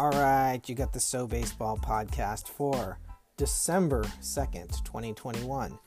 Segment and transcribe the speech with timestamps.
[0.00, 2.98] All right, you got the So Baseball podcast for
[3.36, 5.78] December 2nd, 2021.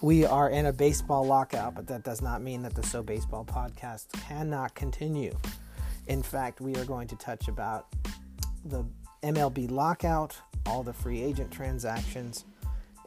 [0.00, 3.44] We are in a baseball lockout, but that does not mean that the So Baseball
[3.44, 5.36] podcast cannot continue.
[6.06, 7.88] In fact, we are going to touch about
[8.64, 8.84] the
[9.24, 12.44] MLB lockout, all the free agent transactions,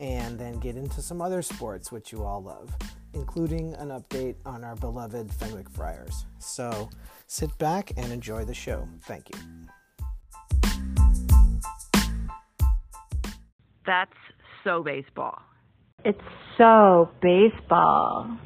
[0.02, 2.76] and then get into some other sports which you all love,
[3.14, 6.26] including an update on our beloved Fenwick Friars.
[6.40, 6.90] So
[7.28, 8.86] sit back and enjoy the show.
[9.04, 9.61] Thank you.
[13.92, 14.14] That's
[14.64, 15.38] so baseball.
[16.06, 16.18] It's
[16.58, 18.38] so baseball.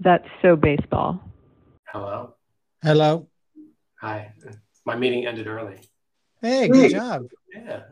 [0.00, 1.18] That's so baseball.
[1.86, 2.34] Hello.
[2.82, 3.26] Hello.
[4.02, 4.34] Hi.
[4.84, 5.76] My meeting ended early.
[6.42, 7.22] Hey, good job.
[7.54, 7.84] Yeah.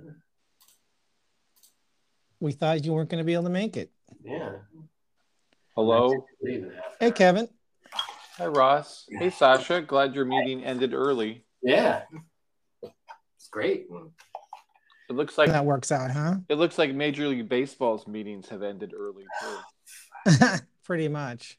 [2.40, 3.90] We thought you weren't going to be able to make it.
[4.24, 4.52] Yeah.
[5.74, 6.24] Hello.
[7.00, 7.48] Hey, Kevin.
[8.36, 9.06] Hi, Ross.
[9.10, 9.80] Hey, Sasha.
[9.82, 11.44] Glad your meeting ended early.
[11.62, 12.02] Yeah.
[12.82, 13.86] It's great.
[15.10, 16.36] It looks like That works out, huh?
[16.48, 20.36] it looks like Major League Baseball's meetings have ended early too.
[20.84, 21.58] Pretty much.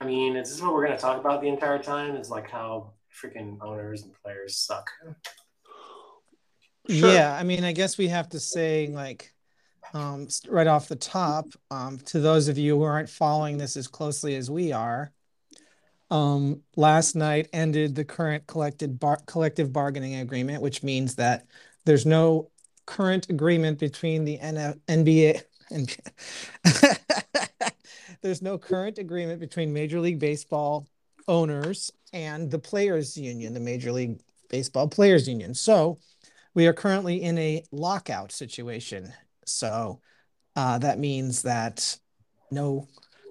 [0.00, 2.16] I mean, is this what we're going to talk about the entire time?
[2.16, 4.88] Is like how freaking owners and players suck.
[6.88, 7.10] Sure.
[7.12, 9.32] Yeah, I mean, I guess we have to say, like,
[9.94, 13.88] um, right off the top, um, to those of you who aren't following this as
[13.88, 15.12] closely as we are,
[16.10, 21.46] um, last night ended the current collected bar- collective bargaining agreement, which means that
[21.84, 22.50] there's no
[22.86, 25.42] current agreement between the N- NBA.
[25.70, 25.96] and
[28.22, 30.86] there's no current agreement between Major League Baseball
[31.26, 35.54] owners and the players union, the Major League Baseball Players Union.
[35.54, 35.98] So
[36.54, 39.12] we are currently in a lockout situation.
[39.44, 40.00] So
[40.56, 41.98] uh, that means that
[42.50, 42.86] no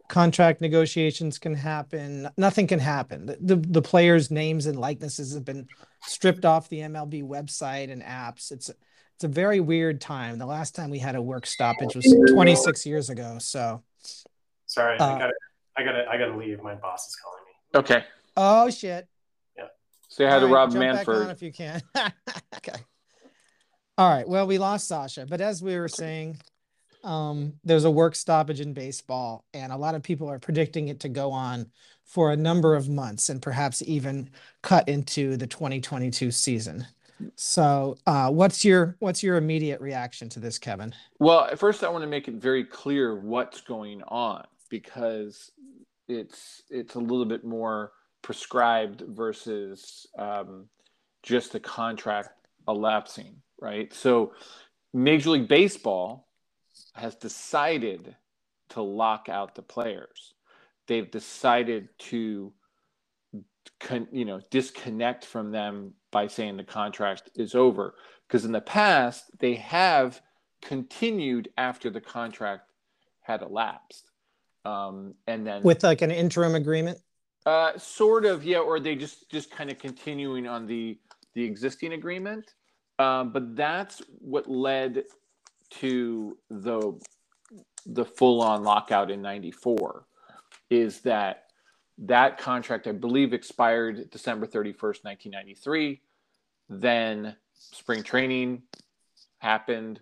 [0.09, 2.29] contract negotiations can happen.
[2.38, 3.25] Nothing can happen.
[3.25, 5.67] The, the, the players' names and likenesses have been
[6.03, 8.51] stripped off the MLB website and apps.
[8.51, 8.69] It's
[9.16, 10.40] it's a very weird time.
[10.40, 13.38] The last time we had a work stoppage was 26 years ago.
[13.40, 13.84] So,
[14.66, 15.34] Sorry, Uh, I got to
[15.78, 16.61] I got to I got to leave.
[16.63, 17.79] My boss is calling me.
[17.79, 18.05] Okay.
[18.35, 19.07] oh shit.
[19.55, 19.66] Yeah.
[20.09, 21.29] Say hi to All right, Rob jump back on Manfred.
[21.29, 21.81] if you can.
[22.57, 22.79] okay.
[23.98, 24.28] All right.
[24.28, 26.38] Well, we lost Sasha, but as we were saying,
[27.04, 31.02] um, there's a work stoppage in baseball, and a lot of people are predicting it
[31.02, 31.70] to go on
[32.06, 34.30] for a number of months and perhaps even
[34.62, 36.88] cut into the 2022 season.
[37.36, 40.94] So, uh, what's your what's your immediate reaction to this, Kevin?
[41.20, 45.52] Well, first I want to make it very clear what's going on because
[46.08, 47.92] it's it's a little bit more
[48.24, 50.66] prescribed versus um,
[51.22, 52.30] just a contract
[52.68, 53.91] elapsing, right?
[53.94, 54.34] So,
[54.94, 56.28] Major League Baseball
[56.94, 58.16] has decided
[58.69, 60.34] to lock out the players.
[60.88, 62.53] They've decided to,
[63.79, 67.96] con, you know, disconnect from them by saying the contract is over.
[68.28, 70.22] Because in the past, they have
[70.62, 72.69] continued after the contract
[73.22, 74.12] had elapsed.
[74.66, 77.00] Um, and then With like an interim agreement?
[77.46, 80.97] uh, sort of, yeah, or they just just kind of continuing on the
[81.34, 82.53] the existing agreement.
[83.03, 85.03] Um, but that's what led
[85.81, 87.00] to the
[87.86, 90.06] the full on lockout in '94.
[90.69, 91.46] Is that
[92.00, 92.88] that contract?
[92.88, 96.02] I believe expired December 31st, 1993.
[96.69, 98.64] Then spring training
[99.40, 100.00] happened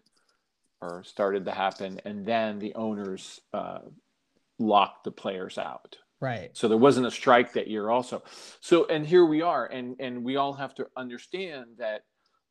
[0.79, 3.79] or started to happen, and then the owners uh,
[4.59, 5.97] locked the players out.
[6.19, 6.51] Right.
[6.53, 8.21] So there wasn't a strike that year also.
[8.59, 12.03] So and here we are and and we all have to understand that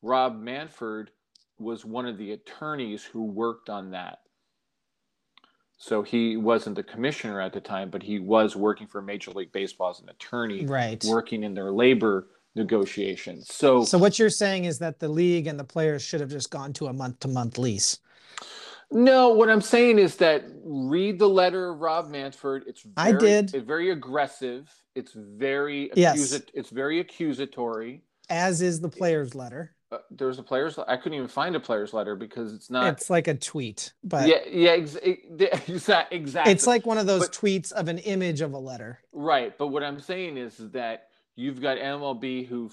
[0.02, 1.10] Rob Manfred
[1.58, 4.20] was one of the attorneys who worked on that.
[5.76, 9.52] So he wasn't the commissioner at the time, but he was working for Major League
[9.52, 11.02] Baseball as an attorney, Right.
[11.08, 13.48] working in their labor negotiations.
[13.54, 16.50] So, So what you're saying is that the league and the players should have just
[16.50, 17.98] gone to a month to month lease.
[18.92, 22.64] no, what I'm saying is that read the letter of Rob Manfred.
[22.66, 23.54] It's very, I did.
[23.54, 24.68] It's very aggressive.
[24.96, 26.40] It's very Yes.
[26.54, 28.02] It's very accusatory.
[28.28, 29.74] as is the player's letter.
[29.92, 32.86] Uh, there was a player's i couldn't even find a player's letter because it's not
[32.92, 34.96] It's like a tweet, but yeah yeah ex-
[35.68, 36.52] exactly exactly.
[36.52, 39.00] It's like one of those But- tweets of an image of a letter.
[39.12, 42.70] right but what i'm saying is that you've got mlb who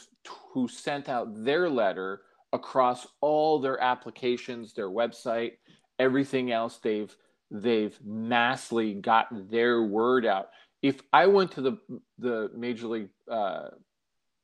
[0.54, 2.22] who sent out their letter
[2.54, 5.54] across all their applications their website
[6.00, 6.78] everything else.
[6.78, 7.16] They've
[7.50, 10.50] they've massively gotten their word out.
[10.84, 11.78] If i went to the
[12.20, 13.70] the major league uh,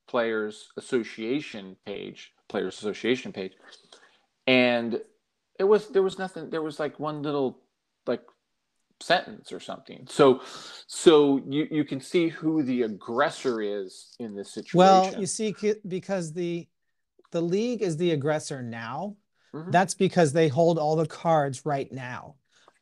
[0.08, 3.54] Players Association page, Players Association page,
[4.48, 5.02] and
[5.60, 6.50] it was there was nothing.
[6.50, 7.60] There was like one little
[8.06, 8.22] like
[9.00, 10.06] sentence or something.
[10.10, 10.42] So,
[10.88, 14.78] so you you can see who the aggressor is in this situation.
[14.78, 15.56] Well, you see,
[15.88, 16.68] because the
[17.32, 19.18] the league is the aggressor now.
[19.54, 19.72] Mm-hmm.
[19.72, 22.36] That's because they hold all the cards right now.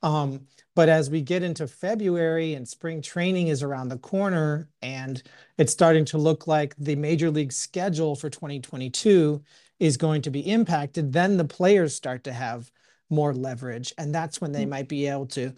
[0.03, 5.21] Um, but as we get into February and spring training is around the corner, and
[5.57, 9.42] it's starting to look like the major league schedule for 2022
[9.80, 12.71] is going to be impacted, then the players start to have
[13.09, 13.94] more leverage.
[13.98, 14.69] And that's when they mm.
[14.69, 15.53] might be able to.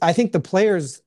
[0.00, 1.02] I think the players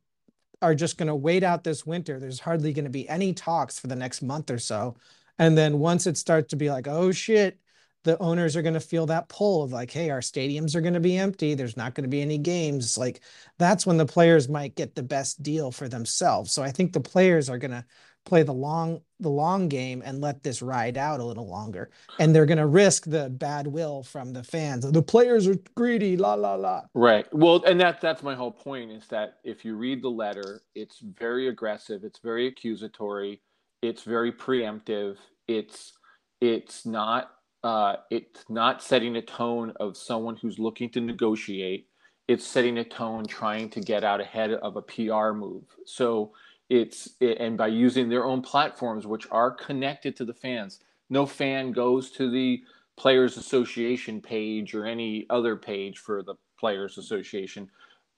[0.61, 2.19] are just going to wait out this winter.
[2.19, 4.95] There's hardly going to be any talks for the next month or so.
[5.39, 7.59] And then once it starts to be like, oh shit,
[8.05, 10.93] the owners are going to feel that pull of like, hey, our stadiums are going
[10.93, 11.55] to be empty.
[11.55, 12.97] There's not going to be any games.
[12.97, 13.19] Like
[13.57, 16.51] that's when the players might get the best deal for themselves.
[16.51, 17.83] So I think the players are going to
[18.23, 21.89] play the long the long game and let this ride out a little longer.
[22.19, 24.89] And they're going to risk the bad will from the fans.
[24.89, 26.81] The players are greedy, la la la.
[26.93, 27.25] Right.
[27.33, 30.99] Well, and that that's my whole point is that if you read the letter, it's
[30.99, 33.41] very aggressive, it's very accusatory,
[33.81, 35.17] it's very preemptive.
[35.47, 35.93] It's
[36.41, 37.31] it's not
[37.65, 41.87] uh, it's not setting a tone of someone who's looking to negotiate.
[42.27, 45.63] It's setting a tone trying to get out ahead of a PR move.
[45.83, 46.31] So
[46.69, 50.81] it's and by using their own platforms, which are connected to the fans.
[51.09, 52.61] No fan goes to the
[52.97, 57.67] Players Association page or any other page for the Players Association,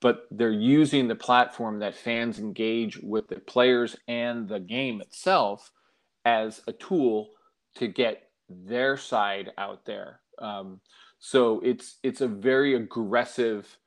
[0.02, 5.72] but they're using the platform that fans engage with the players and the game itself
[6.26, 7.30] as a tool
[7.76, 10.22] to get their side out there.
[10.40, 10.80] Um,
[11.20, 13.78] so it's it's a very aggressive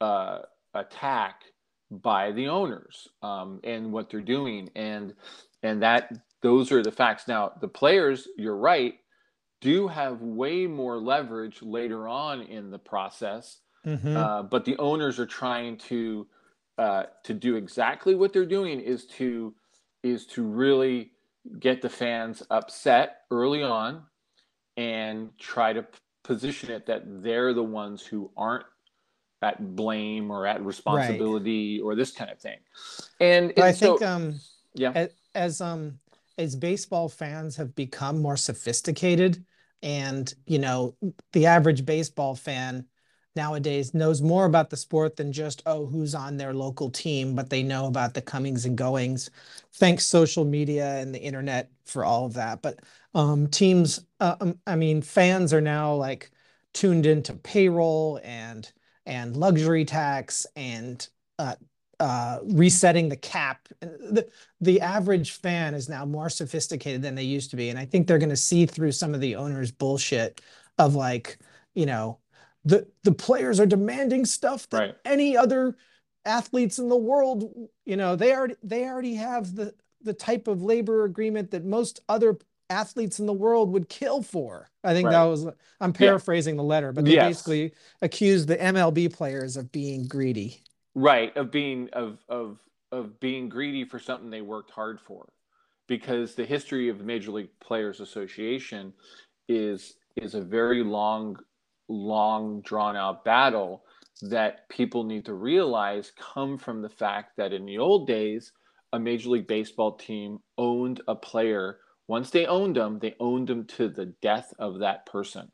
[0.00, 0.40] uh,
[0.74, 1.42] attack
[1.90, 5.14] by the owners um, and what they're doing, and
[5.62, 6.12] and that
[6.42, 7.26] those are the facts.
[7.26, 8.94] Now the players, you're right,
[9.60, 14.16] do have way more leverage later on in the process, mm-hmm.
[14.16, 16.26] uh, but the owners are trying to
[16.78, 19.54] uh, to do exactly what they're doing is to
[20.04, 21.10] is to really
[21.58, 24.02] get the fans upset early on
[24.76, 25.86] and try to
[26.24, 28.64] position it that they're the ones who aren't
[29.42, 31.84] at blame or at responsibility right.
[31.84, 32.58] or this kind of thing.
[33.20, 34.40] And, and I so, think um
[34.74, 35.98] yeah as, as um
[36.36, 39.44] as baseball fans have become more sophisticated
[39.82, 40.96] and you know
[41.32, 42.86] the average baseball fan
[43.36, 47.50] nowadays knows more about the sport than just oh who's on their local team but
[47.50, 49.30] they know about the comings and goings
[49.74, 52.80] thanks social media and the internet for all of that but
[53.14, 56.30] um, teams uh, um, i mean fans are now like
[56.74, 58.72] tuned into payroll and
[59.06, 61.08] and luxury tax and
[61.38, 61.54] uh,
[62.00, 63.68] uh, resetting the cap.
[63.80, 64.28] The,
[64.60, 67.70] the average fan is now more sophisticated than they used to be.
[67.70, 70.40] And I think they're going to see through some of the owners' bullshit
[70.78, 71.38] of like,
[71.74, 72.18] you know,
[72.68, 74.94] the the players are demanding stuff that right.
[75.04, 75.76] any other
[76.24, 77.50] athletes in the world
[77.86, 82.00] you know they already they already have the the type of labor agreement that most
[82.08, 82.36] other
[82.70, 85.12] athletes in the world would kill for i think right.
[85.12, 85.46] that was
[85.80, 86.60] i'm paraphrasing yeah.
[86.60, 87.28] the letter but they yes.
[87.28, 87.72] basically
[88.02, 90.62] accused the mlb players of being greedy
[90.94, 92.58] right of being of of
[92.92, 95.26] of being greedy for something they worked hard for
[95.86, 98.92] because the history of the major league players association
[99.48, 101.38] is is a very long
[101.88, 103.84] long drawn out battle
[104.22, 108.52] that people need to realize come from the fact that in the old days
[108.92, 111.78] a major league baseball team owned a player.
[112.06, 115.50] Once they owned them they owned them to the death of that person.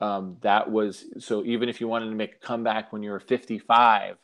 [0.00, 3.20] Um, that was so even if you wanted to make a comeback when you were
[3.20, 4.16] 55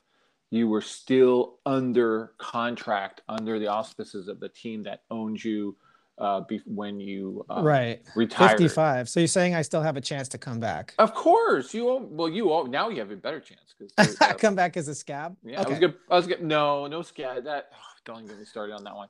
[0.50, 5.76] you were still under contract under the auspices of the team that owned you
[6.18, 8.50] uh, be, when you uh, right retire.
[8.50, 9.08] 55.
[9.08, 10.94] So you're saying I still have a chance to come back?
[10.98, 14.34] Of course, you All, well you all now you have a better chance because uh,
[14.34, 15.36] come back as a scab.
[15.44, 15.66] Yeah, okay.
[15.66, 15.94] I was good.
[16.10, 16.42] I was good.
[16.42, 17.44] No, no scab.
[17.44, 19.08] That oh, don't get me started on that one.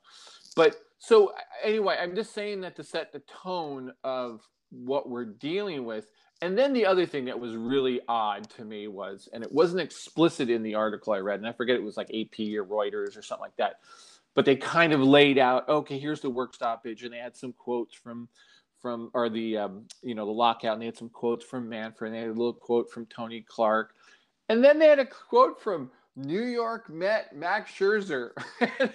[0.57, 1.33] But so
[1.63, 6.11] anyway, I'm just saying that to set the tone of what we're dealing with.
[6.43, 9.81] And then the other thing that was really odd to me was, and it wasn't
[9.81, 13.17] explicit in the article I read, and I forget it was like AP or Reuters
[13.17, 13.77] or something like that
[14.37, 17.53] but they kind of laid out okay here's the work stoppage and they had some
[17.53, 18.29] quotes from
[18.81, 22.13] from or the um, you know the lockout and they had some quotes from manfred
[22.13, 23.95] and they had a little quote from tony clark
[24.49, 28.31] and then they had a quote from new york met max scherzer.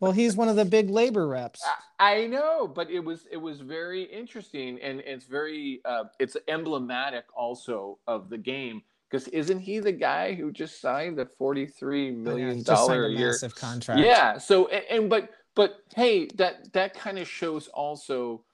[0.00, 1.62] Well he's one of the big labor reps.
[1.98, 7.24] I know but it was it was very interesting and it's very uh, it's emblematic
[7.36, 12.62] also of the game because isn't he the guy who just signed the forty-three million
[12.62, 14.00] dollar a year massive contract?
[14.00, 14.38] Yeah.
[14.38, 18.44] So and, and, but but hey, that that kind of shows also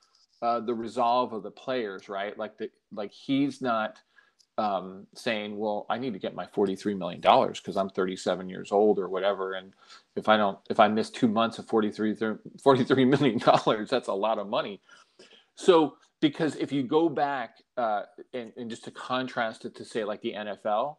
[0.43, 2.37] uh, the resolve of the players, right?
[2.39, 3.99] Like the like he's not
[4.59, 8.73] um, saying, "Well, I need to get my forty-three million dollars because I'm thirty-seven years
[8.73, 9.73] old or whatever." And
[10.15, 12.17] if I don't, if I miss two months of 43,
[12.63, 14.81] 43 million dollars, that's a lot of money.
[15.55, 15.97] So,
[16.27, 18.03] because if you go back uh,
[18.35, 20.97] and, and just to contrast it to say like the NFL,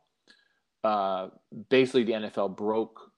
[0.85, 1.27] uh,
[1.69, 3.11] basically the NFL broke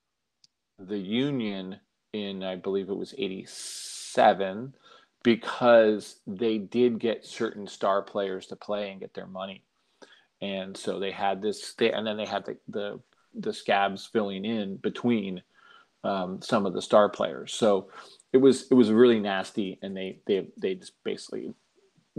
[0.80, 1.80] the union
[2.14, 4.74] in I believe it was '87
[5.22, 9.64] because they did get certain star players to play and get their money,
[10.42, 13.00] and so they had this, they, and then they had the, the
[13.36, 15.44] the scabs filling in between
[16.04, 17.54] um, some of the star players.
[17.54, 17.92] So
[18.34, 21.54] it was it was really nasty, and they they they just basically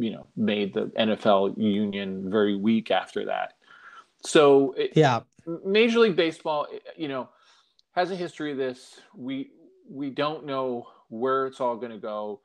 [0.01, 3.55] you know made the NFL union very weak after that.
[4.25, 5.21] So it, yeah,
[5.65, 6.67] Major League Baseball,
[6.97, 7.29] you know,
[7.93, 9.01] has a history of this.
[9.15, 9.51] We
[9.89, 12.41] we don't know where it's all going to go.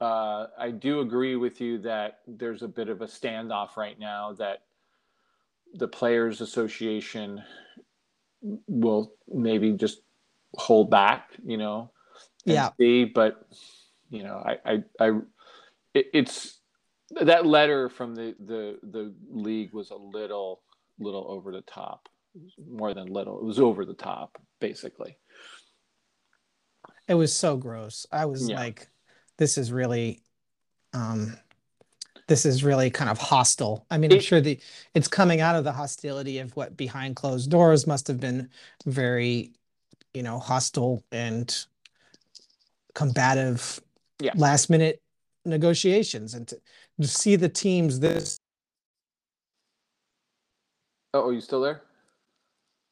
[0.00, 4.32] Uh, I do agree with you that there's a bit of a standoff right now
[4.34, 4.62] that
[5.74, 7.42] the Players Association
[8.40, 10.02] will maybe just
[10.54, 11.90] hold back, you know,
[12.44, 12.70] yeah.
[12.78, 13.46] See, but
[14.10, 15.08] you know, I, I, I
[15.94, 16.57] it, it's
[17.22, 20.62] that letter from the the the league was a little
[20.98, 22.08] little over the top,
[22.70, 23.38] more than little.
[23.38, 25.16] It was over the top, basically.
[27.06, 28.06] It was so gross.
[28.12, 28.56] I was Yeah.
[28.56, 28.88] like,
[29.38, 30.22] this is really,
[30.92, 31.38] um,
[32.26, 33.86] this is really kind of hostile.
[33.90, 34.60] I mean, I'm sure the
[34.92, 38.50] it's coming out of the hostility of what behind closed doors must have been
[38.84, 39.52] very,
[40.12, 41.64] you know, hostile and
[42.94, 43.80] combative
[44.20, 44.32] Yeah.
[44.34, 45.00] last minute
[45.44, 46.60] negotiations and to,
[47.00, 48.38] to see the teams this
[51.14, 51.82] Oh, are you still there?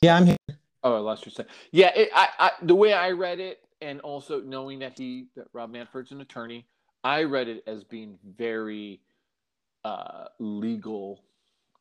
[0.03, 0.37] yeah i'm here
[0.85, 1.51] Oh, I lost your second.
[1.73, 5.49] Yeah, it, I, I, the way I read it, and also knowing that he, that
[5.53, 6.65] Rob Manfred's an attorney,
[7.03, 9.01] I read it as being very
[9.85, 11.25] uh, legal,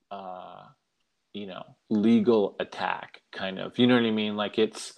[0.09, 0.63] uh,
[1.35, 3.77] you know, legal attack kind of.
[3.77, 4.35] You know what I mean?
[4.35, 4.97] Like it's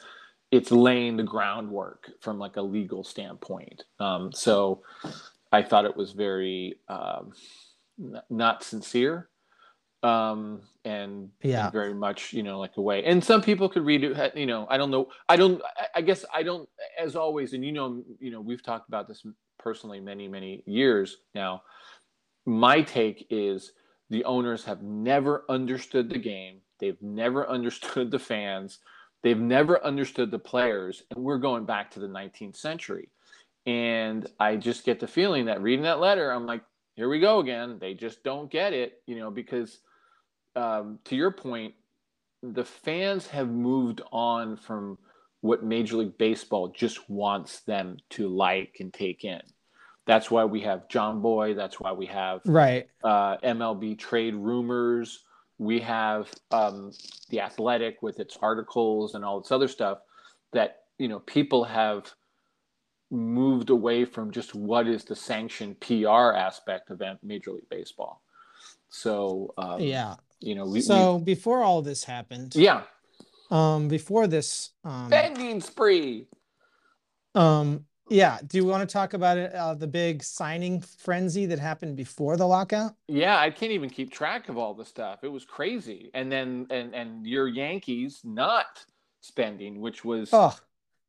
[0.52, 3.84] it's laying the groundwork from like a legal standpoint.
[4.00, 4.84] Um, so
[5.52, 7.34] I thought it was very um,
[8.00, 9.30] n- not sincere
[10.04, 11.64] um and Yeah.
[11.66, 14.46] and very much you know like a way and some people could read it you
[14.46, 17.72] know i don't know i don't I- i guess i don't as always and you
[17.72, 19.26] know you know we've talked about this
[19.58, 21.64] personally many many years now.
[22.46, 23.74] My take is
[24.12, 26.60] the owners have never understood the game.
[26.80, 28.80] They've never understood the fans.
[29.24, 31.04] They've never understood the players.
[31.12, 33.10] And we're going back to the 19th century
[33.68, 36.64] and i just get the feeling that reading that letter i'm like
[36.98, 37.78] here we go again.
[37.80, 39.80] They just don't get it you know because
[40.56, 41.76] um, to your point
[42.44, 44.98] the fans have moved on from
[45.42, 49.42] what major league baseball just wants them to like and take in.
[50.06, 51.56] That's why we have Jomboy.
[51.56, 52.88] That's why we have right.
[53.04, 55.24] uh, MLB trade rumors.
[55.60, 56.92] We have um,
[57.30, 60.00] the Athletic with its articles and all this other stuff
[60.54, 62.12] that you know people have
[63.10, 68.22] moved away from just what is the sanctioned PR aspect of Major League Baseball.
[68.90, 72.84] So um, yeah you know we, so before all this happened yeah
[73.50, 76.28] um before this um spending spree.
[77.36, 78.40] Um, yeah.
[78.46, 79.54] Do you want to talk about it?
[79.54, 82.96] Uh, the big signing frenzy that happened before the lockout?
[83.08, 85.20] Yeah, I can't even keep track of all the stuff.
[85.24, 86.10] It was crazy.
[86.14, 88.86] And then and and your Yankees not
[89.22, 90.56] spending, which was Oh,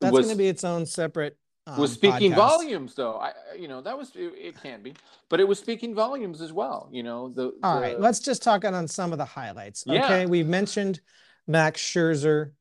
[0.00, 1.37] that's going to be its own separate.
[1.69, 2.37] Um, was speaking podcast.
[2.37, 4.95] volumes though i you know that was it, it can be
[5.29, 8.43] but it was speaking volumes as well you know the, All the- right, let's just
[8.43, 9.85] talk on some of the highlights.
[9.87, 10.05] Yeah.
[10.05, 11.01] Okay, we've mentioned
[11.47, 12.53] Max Scherzer,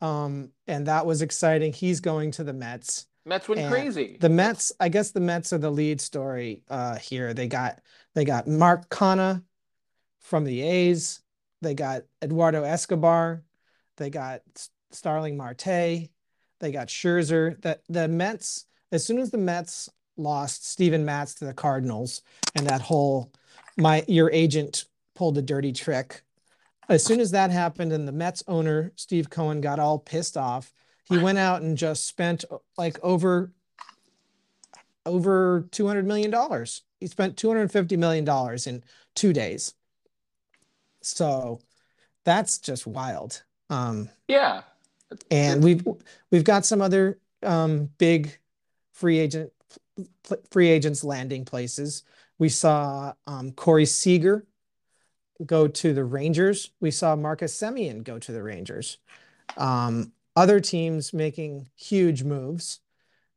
[0.00, 1.72] um, and that was exciting.
[1.74, 3.06] He's going to the Mets.
[3.26, 6.96] mets went and crazy The Mets, I guess the Mets are the lead story uh,
[6.96, 7.34] here.
[7.34, 7.80] They got
[8.14, 9.42] they got Mark Canha
[10.20, 11.20] from the A's.
[11.60, 13.42] They got Eduardo Escobar.
[13.98, 14.40] They got
[14.92, 16.08] Starling Marte.
[16.60, 17.60] They got Scherzer.
[17.62, 22.22] That the Mets, as soon as the Mets lost Steven Matz to the Cardinals,
[22.54, 23.32] and that whole
[23.76, 24.84] my your agent
[25.14, 26.22] pulled a dirty trick.
[26.88, 30.72] As soon as that happened, and the Mets owner Steve Cohen got all pissed off,
[31.08, 32.44] he went out and just spent
[32.78, 33.52] like over
[35.04, 36.82] over 200 million dollars.
[37.00, 38.82] He spent 250 million dollars in
[39.14, 39.74] 2 days.
[41.02, 41.60] So
[42.24, 43.42] that's just wild.
[43.70, 44.62] Um yeah
[45.30, 45.86] and we've
[46.30, 48.38] we've got some other um big
[48.92, 49.52] free agent
[50.50, 52.02] free agents landing places.
[52.38, 54.46] We saw um Corey Seager
[55.44, 56.70] go to the Rangers.
[56.80, 58.98] We saw Marcus Semien go to the Rangers.
[59.56, 62.80] Um other teams making huge moves.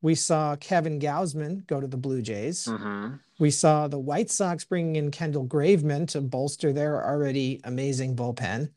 [0.01, 2.65] We saw Kevin Gausman go to the Blue Jays.
[2.65, 3.15] Mm-hmm.
[3.37, 8.69] We saw the White Sox bringing in Kendall Graveman to bolster their already amazing bullpen.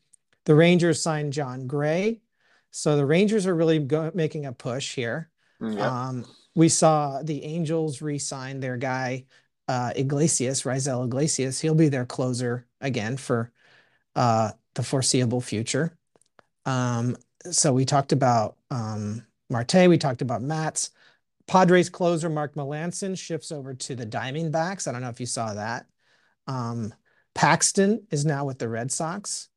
[0.45, 2.21] The Rangers signed Jon Gray.
[2.75, 5.29] So the Rangers are really go- making a push here.
[5.61, 5.79] Yep.
[5.79, 6.25] Um,
[6.55, 9.25] we saw the Angels re-sign their guy
[9.67, 11.61] uh, Iglesias, Raisel Iglesias.
[11.61, 13.51] He'll be their closer again for
[14.15, 15.95] uh, the foreseeable future.
[16.65, 17.15] Um,
[17.51, 19.87] so we talked about um, Marte.
[19.87, 20.89] We talked about Matz.
[21.45, 24.87] Padres closer Mark Melancon shifts over to the Diamondbacks.
[24.87, 25.85] I don't know if you saw that.
[26.47, 26.91] Um,
[27.35, 29.49] Paxton is now with the Red Sox.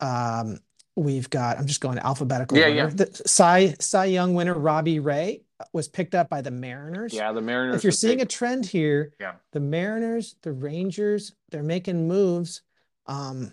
[0.00, 0.58] Um,
[0.96, 1.58] we've got.
[1.58, 2.56] I'm just going alphabetical.
[2.58, 2.76] Yeah, order.
[2.76, 2.86] yeah.
[2.88, 7.14] The Cy Cy Young winner Robbie Ray was picked up by the Mariners.
[7.14, 7.76] Yeah, the Mariners.
[7.76, 9.34] If you're seeing big- a trend here, Yeah.
[9.52, 12.62] the Mariners, the Rangers, they're making moves.
[13.06, 13.52] Um,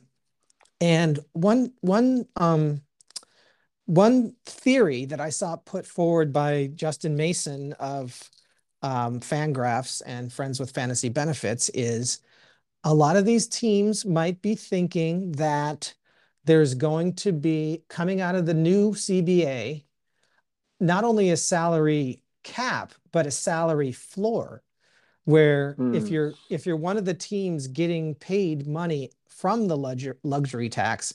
[0.81, 2.81] and one one um
[3.85, 8.21] one theory that I saw put forward by Justin Mason of
[8.81, 12.19] um, Fangraphs and Friends with Fantasy Benefits is
[12.83, 15.93] a lot of these teams might be thinking that
[16.45, 19.85] there's going to be coming out of the new CBA
[20.79, 24.63] not only a salary cap but a salary floor
[25.25, 26.13] where if Hmm.
[26.13, 31.13] you're if you're one of the teams getting paid money from the luxury luxury tax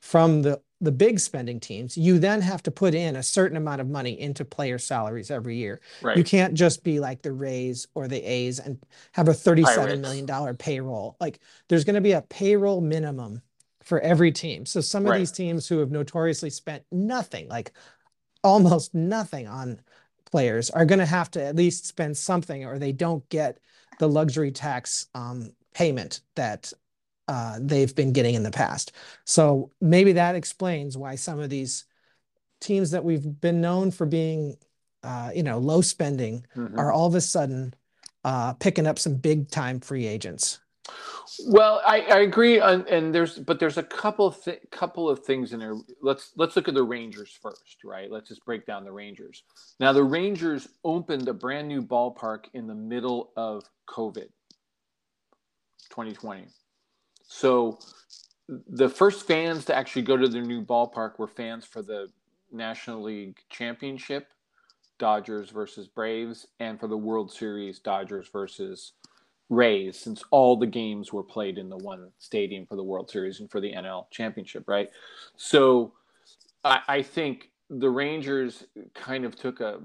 [0.00, 3.80] from the the big spending teams you then have to put in a certain amount
[3.80, 6.18] of money into player salaries every year right.
[6.18, 8.78] you can't just be like the Rays or the A's and
[9.12, 10.02] have a thirty-seven Pirates.
[10.02, 11.16] million dollar payroll.
[11.20, 13.40] Like there's going to be a payroll minimum
[13.86, 14.66] for every team.
[14.66, 15.18] So some of Right.
[15.18, 17.72] these teams who have notoriously spent nothing, like
[18.42, 19.80] almost nothing on
[20.30, 23.58] players, are going to have to at least spend something, or they don't get
[24.00, 26.72] the luxury tax um, payment that
[27.28, 28.92] uh, they've been getting in the past.
[29.24, 31.84] So maybe that explains why some of these
[32.60, 34.56] teams that we've been known for being,
[35.04, 36.76] uh, you know, low spending Mhm.
[36.78, 37.72] are all of a sudden
[38.24, 40.58] uh, picking up some big time free agents.
[41.46, 45.20] Well, I, I agree, on, and there's but there's a couple of th- couple of
[45.24, 45.74] things in there.
[46.00, 48.10] Let's let's look at the Rangers first, right?
[48.10, 49.42] Let's just break down the Rangers.
[49.80, 54.28] Now, the Rangers opened a brand new ballpark in the middle of COVID,
[55.90, 56.46] 2020.
[57.28, 57.78] So,
[58.48, 62.08] the first fans to actually go to their new ballpark were fans for the
[62.52, 64.28] National League Championship,
[64.98, 68.92] Dodgers versus Braves, and for the World Series, Dodgers versus
[69.48, 73.40] Rays, since all the games were played in the one stadium for the World Series
[73.40, 74.90] and for the NL Championship, right?
[75.36, 75.92] So
[76.64, 79.80] I, I think the Rangers kind of took a,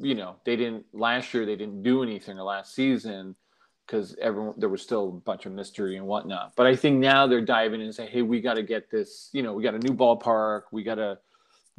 [0.00, 1.46] you know, they didn't last year.
[1.46, 3.36] They didn't do anything or last season
[3.86, 6.52] because everyone there was still a bunch of mystery and whatnot.
[6.56, 9.30] But I think now they're diving in and say, hey, we got to get this.
[9.32, 10.62] You know, we got a new ballpark.
[10.72, 11.18] We got to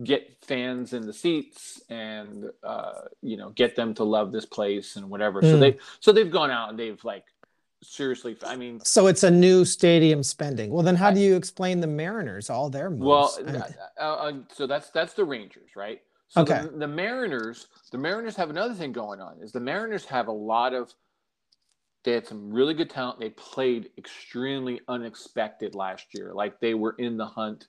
[0.04, 4.96] get fans in the seats and uh, you know get them to love this place
[4.96, 5.42] and whatever.
[5.42, 5.60] So Mm.
[5.60, 7.26] they so they've gone out and they've like
[7.84, 8.38] seriously.
[8.46, 10.72] I mean, So it's a new stadium spending.
[10.72, 13.02] Well, then how I- do you explain the Mariners, all their moves?
[13.02, 16.02] well, uh, uh, so that's that's the Rangers, right?
[16.28, 16.62] So Okay.
[16.62, 19.42] the, the Mariners, the Mariners have another thing going on.
[19.42, 20.94] Is the Mariners have a lot of
[22.04, 23.20] they had some really good talent.
[23.20, 26.34] They played extremely unexpected last year.
[26.34, 27.68] Like they were in the hunt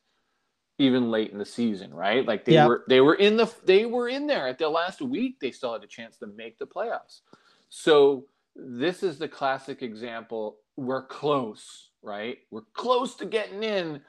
[0.80, 2.26] even late in the season, right?
[2.26, 2.66] Like they Yeah.
[2.66, 5.38] were they were in the they were in there at the last week.
[5.38, 7.20] They still had a chance to make the playoffs.
[7.68, 10.58] So this is the classic example.
[10.76, 12.38] We're close, right?
[12.50, 14.00] We're close to getting in.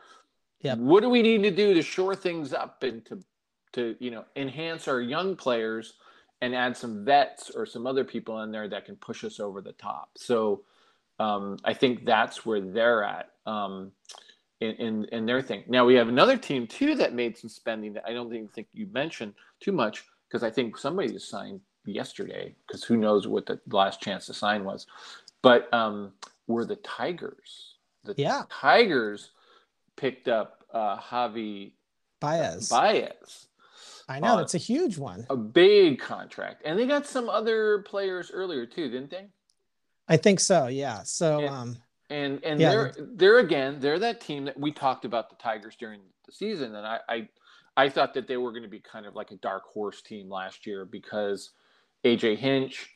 [0.62, 0.78] Yep.
[0.78, 3.20] What do we need to do to shore things up and to
[3.74, 5.94] to you know enhance our young players
[6.42, 9.62] and add some vets or some other people in there that can push us over
[9.62, 10.10] the top.
[10.18, 10.64] So
[11.20, 13.92] um, I think that's where they're at um,
[14.62, 15.64] in, in in their thing.
[15.68, 18.68] Now we have another team too that made some spending that I don't even think
[18.74, 23.46] you mentioned too much because I think somebody just signed yesterday because who knows what
[23.48, 24.86] the last chance to sign was,
[25.42, 26.14] but um,
[26.48, 27.76] were the Tigers.
[28.04, 28.44] The Yeah.
[28.50, 29.32] Tigers
[29.96, 31.74] picked up uh, Javi
[32.20, 32.70] Baez.
[32.70, 33.48] Baez
[34.08, 35.26] I know uh, that's a huge one.
[35.30, 39.26] a big contract, and they got some other players earlier too, didn't they?
[40.08, 40.68] I think so.
[40.68, 41.02] Yeah.
[41.04, 41.60] So Yeah.
[41.62, 41.78] um,
[42.12, 42.70] And and Yeah.
[42.70, 46.76] they're they're again they're that team that we talked about the Tigers during the season,
[46.76, 47.30] and I I,
[47.78, 50.30] I thought that they were going to be kind of like a dark horse team
[50.30, 51.52] last year because
[52.04, 52.90] AJ Hinch,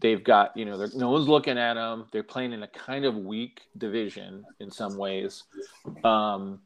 [0.00, 2.06] they've got you know they're- no one's looking at them.
[2.12, 5.44] They're playing in a kind of weak division in some ways,
[6.04, 6.60] um,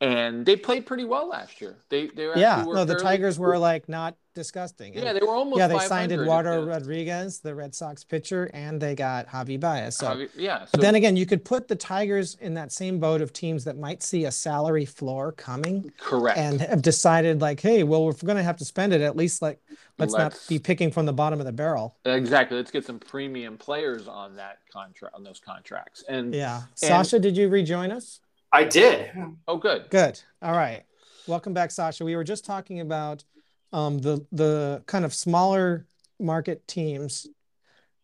[0.00, 1.76] and they played pretty well last year.
[1.88, 4.92] They they yeah no the Tigers were like not disgusting.
[4.94, 5.58] Yeah, they were almost.
[5.58, 6.66] Yeah, they signed Eduardo.
[6.66, 9.96] Rodriguez, the Red Sox pitcher, and they got Javi Baez.
[9.96, 12.98] So Javi, yeah, so, but then again, you could put the Tigers in that same
[12.98, 15.92] boat of teams that might see a salary floor coming.
[16.00, 16.36] Correct.
[16.36, 19.40] And have decided like, hey, well, we're going to have to spend it, at least
[19.40, 19.60] like
[19.98, 21.96] let's, Let's- not be picking from the bottom of the barrel.
[22.04, 22.56] exactly.
[22.56, 26.02] Let's get some premium players on that contract on those contracts.
[26.08, 26.62] And Yeah.
[26.74, 28.20] Sasha, did you rejoin us?
[28.54, 29.10] I did.
[29.48, 29.90] oh, good.
[29.90, 30.20] Good.
[30.40, 30.84] All right.
[31.26, 32.04] Welcome back, Sasha.
[32.04, 33.24] We were just talking about
[33.72, 35.86] um, the the kind of smaller
[36.20, 37.26] market teams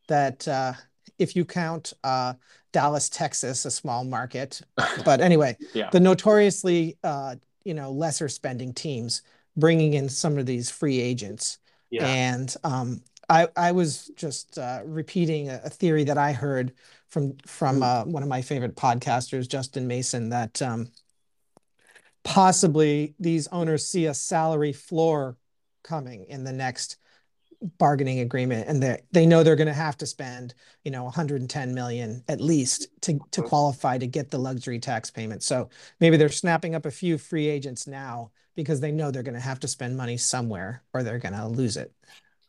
[0.09, 0.73] that, uh,
[1.21, 2.35] if you count uh,
[2.73, 4.61] Dallas, Texas, a small market,
[5.05, 5.89] but anyway, Yeah.
[5.93, 9.23] the notoriously uh, you know lesser spending teams
[9.57, 11.59] bringing in some of these free agents.
[11.91, 12.07] Yeah.
[12.07, 16.73] And um, I I was just uh, repeating a, a theory that I heard
[17.11, 20.89] from from uh, one of my favorite podcasters, Justin Mason, that um,
[22.25, 25.37] possibly these owners see a salary floor
[25.83, 26.97] coming in the next
[27.79, 31.75] bargaining agreement, and they they know they're going to have to spend you know 110
[31.75, 35.43] million at least to to qualify to get the luxury tax payment.
[35.43, 35.69] So
[36.01, 39.41] maybe they're snapping up a few free agents now because they know they're going to
[39.41, 41.93] have to spend money somewhere or they're going to lose it.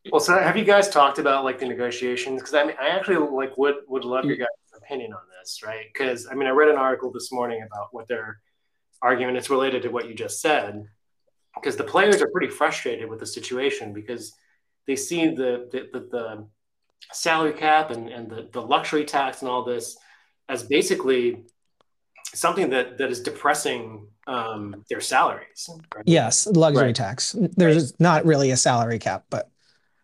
[0.09, 2.41] Well, so have you guys talked about like the negotiations?
[2.41, 5.85] Because I mean, I actually like would would love your guys' opinion on this, right?
[5.93, 8.39] Because I mean, I read an article this morning about what they're
[9.01, 9.35] arguing.
[9.35, 10.85] It's related to what you just said,
[11.55, 14.33] because the players are pretty frustrated with the situation because
[14.87, 16.47] they see the the, the, the
[17.13, 19.97] salary cap and, and the, the luxury tax and all this
[20.49, 21.43] as basically
[22.33, 25.69] something that that is depressing um, their salaries.
[25.95, 26.03] right?
[26.07, 26.95] Yes, luxury Right.
[26.95, 27.35] tax.
[27.57, 29.50] There's not really a salary cap, but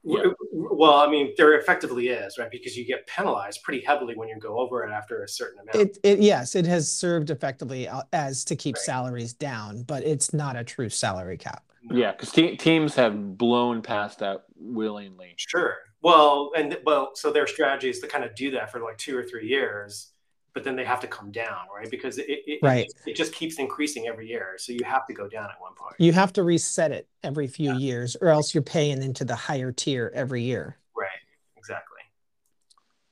[0.07, 0.31] Yeah.
[0.53, 2.49] Well, I mean, there effectively is, right?
[2.49, 5.75] Because you get penalized pretty heavily when you go over it after a certain amount.
[5.75, 10.33] it it yes, it has served effectively uh, as to keep salaries down, but it's
[10.33, 11.63] not a true salary cap.
[11.91, 15.33] Yeah, because te- teams have blown past that willingly.
[15.37, 15.75] Sure.
[16.01, 19.17] Well, and well, so their strategy is to kind of do that for like two
[19.17, 20.11] or three years,
[20.57, 21.87] but then they have to come down, right?
[21.91, 22.91] Because it it, Right.
[23.05, 25.93] it, just keeps increasing every year, so you have to go down at one point.
[25.99, 29.71] You have to reset it every few years, or else you're paying into the higher
[29.71, 30.75] tier every year.
[30.95, 31.09] Right.
[31.57, 31.99] Exactly.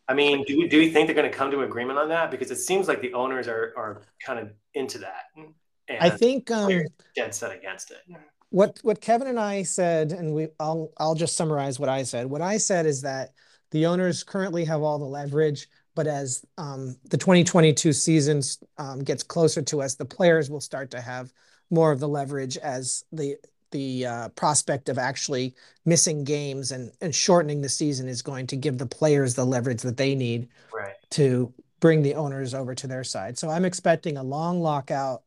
[0.08, 2.10] I mean, do we, do we think they're going to come to an agreement on
[2.10, 2.32] that?
[2.32, 6.50] Because it seems like the owners are are kind of into that, and I think
[6.50, 6.82] um,
[7.16, 8.02] dead set against it.
[8.50, 12.26] what what Kevin and I said, and we I'll I'll just summarize what I said.
[12.26, 13.34] What I said is that
[13.70, 18.42] the owners currently have all the leverage, but as um, the 2022 season
[18.78, 21.32] um, gets closer to us, the players will start to have
[21.72, 23.36] more of the leverage as the
[23.72, 25.56] the uh, prospect of actually
[25.86, 29.82] missing games and and shortening the season is going to give the players the leverage
[29.82, 30.94] that they need Right.
[31.12, 33.38] to bring the owners over to their side.
[33.38, 35.24] So I'm expecting a long lockout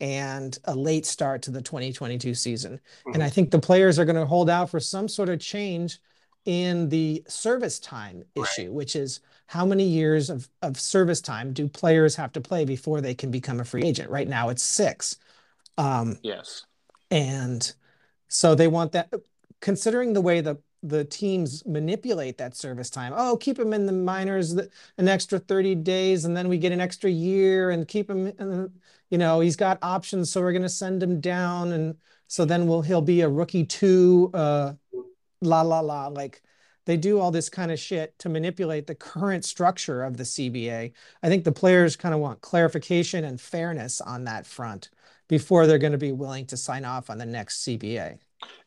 [0.00, 2.80] and a late start to the 2022 season.
[3.12, 5.98] And I think the players are going to hold out for some sort of change
[6.46, 8.46] in the service time Right.
[8.48, 9.20] issue, which is
[9.50, 13.32] how many years of, of service time do players have to play before they can
[13.32, 14.08] become a free agent?
[14.08, 15.16] Right now it's six.
[15.76, 16.66] Um, Yes.
[17.10, 17.72] and
[18.28, 19.12] so they want that
[19.60, 23.12] considering the way the the teams manipulate that service time.
[23.14, 26.80] Oh, keep him in the minors an extra 30 days and then we get an
[26.80, 28.72] extra year and keep him in,
[29.10, 31.96] you know, he's got options so we're going to send him down and
[32.28, 34.74] so then we'll he'll be a rookie 2 uh
[35.42, 36.40] la la la like
[36.90, 40.90] they do all this kind of shit to manipulate the current structure of the CBA.
[41.22, 44.90] I think the players kind of want clarification and fairness on that front
[45.28, 48.18] before they're going to be willing to sign off on the next CBA.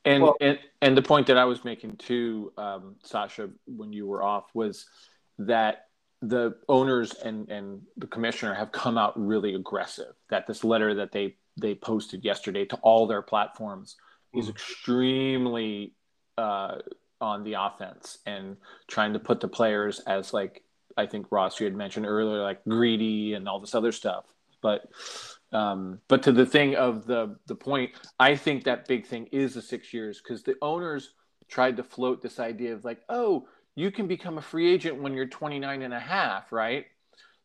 [0.05, 4.07] And, Well- and and the point that I was making too, um, Sasha, when you
[4.07, 4.85] were off, was
[5.39, 5.87] that
[6.21, 10.13] the owners and and the commissioner have come out really aggressive.
[10.29, 13.97] That this letter that they they posted yesterday to all their platforms
[14.33, 15.93] is extremely
[16.37, 16.77] uh,
[17.23, 18.57] on the offense and
[18.87, 20.63] trying to put the players as like
[20.97, 24.25] I think Ross you had mentioned earlier, like greedy and all this other stuff.
[24.61, 24.89] But
[25.51, 29.53] um, but to the thing of the the point, I think that big thing is
[29.53, 31.13] the six years because the owners
[31.47, 35.13] tried to float this idea of like, oh, you can become a free agent when
[35.13, 36.85] you're 29 and a half, right?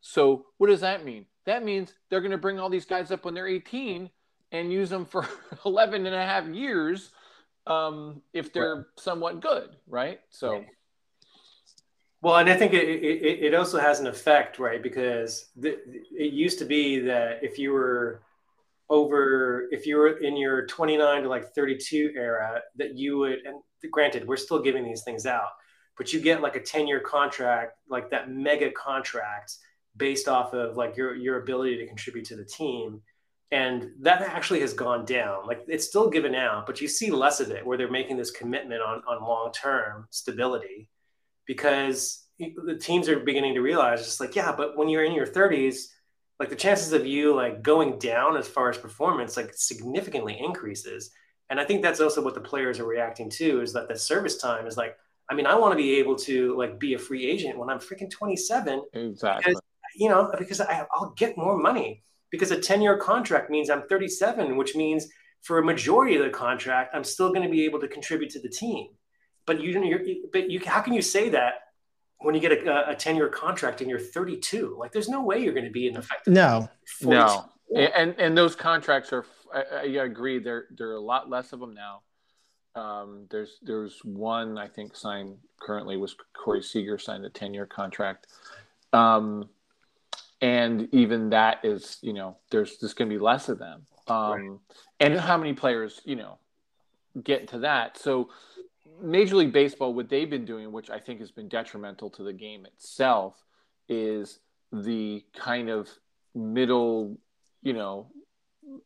[0.01, 1.25] So what does that mean?
[1.45, 4.09] That means they're going to bring all these guys up when they're 18
[4.51, 5.27] and use them for
[5.65, 7.11] 11 and a half years
[7.69, 10.19] um, if they're somewhat good, right?
[10.29, 10.65] So
[12.21, 14.81] Well, and I think it, it, it also has an effect, right?
[14.83, 15.77] Because the,
[16.11, 18.21] it used to be that if you were
[18.89, 23.61] over, if you were in your 29 to like 32 era, that you would, and
[23.91, 25.49] granted, we're still giving these things out,
[25.97, 29.55] but you get like a 10 year contract, like that mega contract
[29.95, 33.01] based off of like your, your ability to contribute to the team.
[33.51, 35.47] And that actually has gone down.
[35.47, 38.31] Like it's still given out, but you see less of it where they're making this
[38.31, 40.89] commitment on on long term stability,
[41.45, 45.25] because the teams are beginning to realize just like yeah, but when you're in your
[45.25, 45.87] 30s,
[46.39, 51.11] like the chances of you like going down as far as performance like significantly increases.
[51.49, 54.37] And I think that's also what the players are reacting to is that the service
[54.37, 54.95] time is like,
[55.29, 57.79] I mean, I want to be able to like be a free agent when I'm
[57.79, 58.83] freaking 27.
[58.93, 59.43] Exactly.
[59.43, 59.61] Because,
[59.95, 63.83] you know, because I, I'll get more money because a 10 year contract means I'm
[63.87, 65.07] 37, which means
[65.41, 68.39] for a majority of the contract, I'm still going to be able to contribute to
[68.39, 68.89] the team.
[69.45, 71.53] But you, you're, but you, how can you say that
[72.19, 74.75] when you get a, a 10 year contract and you're 32?
[74.79, 76.33] Like, there's no way you're going to be an effective.
[76.33, 77.15] No, 42.
[77.15, 79.25] No, and and those contracts are.
[79.53, 80.39] I, I agree.
[80.39, 82.01] There there are a lot less of them now.
[82.75, 87.65] Um, there's there's one I think signed currently was Corey Seager signed a ten year
[87.65, 88.27] contract,
[88.93, 89.49] um,
[90.41, 93.85] and even that is you know there's just going to be less of them.
[94.07, 94.59] Um, Right.
[95.01, 96.37] And how many players you know
[97.23, 97.97] get to that?
[97.97, 98.29] So
[99.01, 102.33] Major League Baseball, what they've been doing, which I think has been detrimental to the
[102.33, 103.35] game itself,
[103.87, 104.39] is
[104.73, 105.89] the kind of
[106.35, 107.17] middle,
[107.63, 108.07] you know,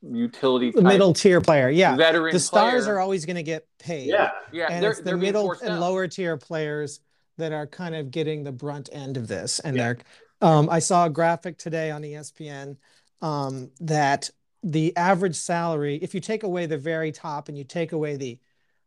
[0.01, 1.69] utility type middle tier player.
[1.69, 2.95] Yeah, veteran the stars player.
[2.95, 4.07] are always going to get paid.
[4.07, 4.31] Yeah.
[4.51, 5.79] yeah, and they're, it's the they're middle and out.
[5.79, 6.99] lower tier players
[7.37, 9.59] that are kind of getting the brunt end of this.
[9.59, 9.83] And Yeah.
[9.83, 9.97] they're,
[10.43, 12.77] um, I saw a graphic today on ESPN
[13.21, 14.29] um, that
[14.61, 18.39] the average salary, if you take away the very top and you take away the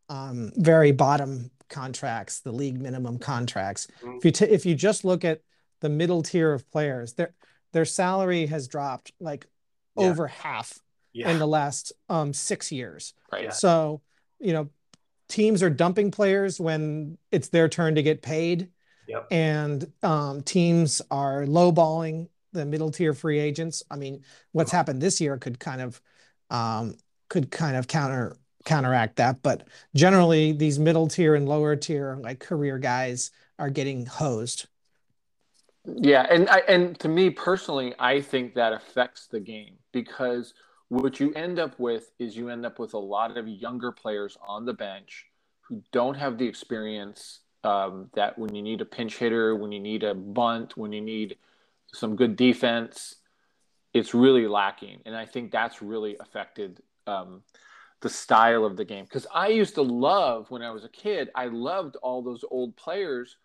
[0.09, 5.25] um, very bottom contracts, the league minimum contracts, if you ta- if you just look
[5.25, 5.40] at
[5.81, 7.35] the middle tier of players, their
[7.73, 9.47] their salary has dropped like
[9.97, 10.07] Yeah.
[10.11, 10.79] over half
[11.12, 11.31] Yeah.
[11.31, 13.14] in the last um, six years.
[13.33, 13.53] right.
[13.53, 14.01] So,
[14.38, 14.69] you know,
[15.29, 18.69] teams are dumping players when it's their turn to get paid.
[19.09, 19.29] Yep.
[19.31, 23.83] And um, teams are lowballing the middle tier free agents.
[23.90, 26.01] I mean, what's happened this year could kind of
[26.51, 26.97] um,
[27.29, 29.42] could kind of counter counteract that.
[29.42, 34.66] But generally, these middle tier and lower tier like career guys are getting hosed.
[35.85, 40.53] Yeah, and I, and to me personally, I think that affects the game because
[40.88, 44.37] what you end up with is you end up with a lot of younger players
[44.47, 45.27] on the bench
[45.61, 49.81] who don't have the experience um, that when you need a pinch hitter, when you
[49.81, 51.37] need a bunt, when you need
[51.93, 53.17] some good defense,
[53.93, 57.43] it's really lacking, and I think that's really affected um,
[58.03, 59.05] the style of the game.
[59.05, 62.77] Because I used to love when I was a kid, I loved all those old
[62.77, 63.37] players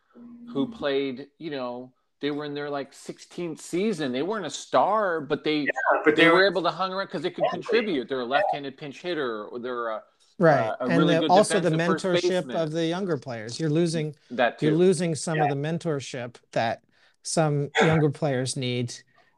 [0.49, 4.11] who played, you know, they were in their like 16th season.
[4.11, 5.65] They weren't a star, but they
[6.05, 8.07] but they they were were able to hang around because they could contribute.
[8.07, 10.03] They're a left-handed pinch hitter, or they're a,
[10.39, 10.69] Right.
[10.69, 13.59] Uh, and really the- also the mentorship of the younger players.
[13.59, 16.83] You're losing that you're losing some of the mentorship that
[17.23, 18.93] some younger players need.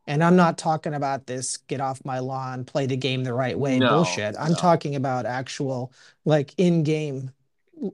[0.06, 3.58] And I'm not talking about this get off my lawn, play the game the right
[3.58, 4.36] way No, bullshit.
[4.38, 4.58] I'm no.
[4.58, 5.93] talking about actual
[6.25, 7.32] like in-game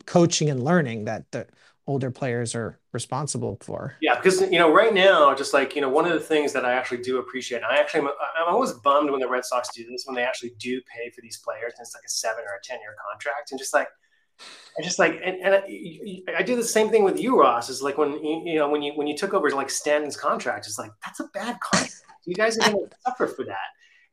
[0.06, 1.48] coaching and learning that the
[1.90, 3.96] older players are responsible for.
[4.00, 6.64] Yeah, because you know, right now, just like you know, one of the things that
[6.64, 9.70] I actually do appreciate, and I actually, I'm, I'm always bummed when the Red Sox
[9.76, 12.44] do this when they actually do pay for these players, and it's like a seven
[12.48, 13.88] or a ten year contract, and just like,
[14.78, 17.70] I just like, and, and I, I do the same thing with you, Ross.
[17.70, 20.68] Is like when you you know when you when you took over like Stanton's contract,
[20.68, 21.96] it's like that's a bad contract.
[22.26, 23.58] You guys are going to suffer for that.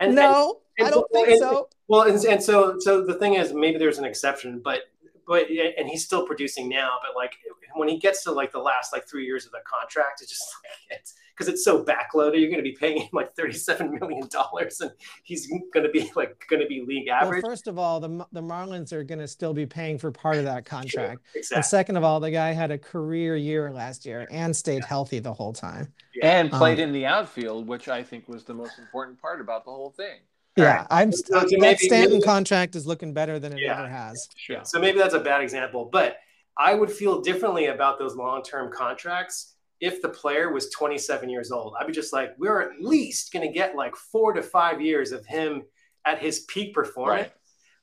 [0.01, 1.69] And and- no, and I don't think and- so.
[1.89, 4.81] well, and, and so so the thing is, maybe there's an exception, but
[5.27, 6.99] but and he's still producing now.
[7.03, 7.37] But like
[7.75, 10.43] when he gets to like the last like three years of the contract, it's just
[10.91, 12.41] like it's because it's so backloaded.
[12.41, 14.91] You're going to be paying him like thirty-seven million dollars, and
[15.25, 17.43] he's going to be like going to be league average.
[17.43, 20.37] Well, first of all, the the Marlins are going to still be paying for part
[20.37, 21.21] of that contract.
[21.35, 21.63] And exactly.
[21.63, 25.33] second of all, the guy had a career year last year and stayed healthy the
[25.33, 25.93] whole time.
[26.15, 26.39] yeah.
[26.41, 29.65] and played Um, in the outfield, which I think was the most important part about
[29.65, 30.21] the whole thing.
[30.57, 33.79] Yeah, I'm So to that maybe- Stanton maybe- contract is looking better than it Yeah.
[33.79, 34.29] ever has.
[34.49, 34.63] Yeah.
[34.63, 36.17] So maybe that's a bad example, but
[36.59, 41.75] I would feel differently about those long-term contracts if the player was 27 years old.
[41.79, 45.13] I'd be just like, we're at least going to get like four to five years
[45.13, 45.65] of him
[46.07, 47.25] at his peak performance.
[47.29, 47.33] Right.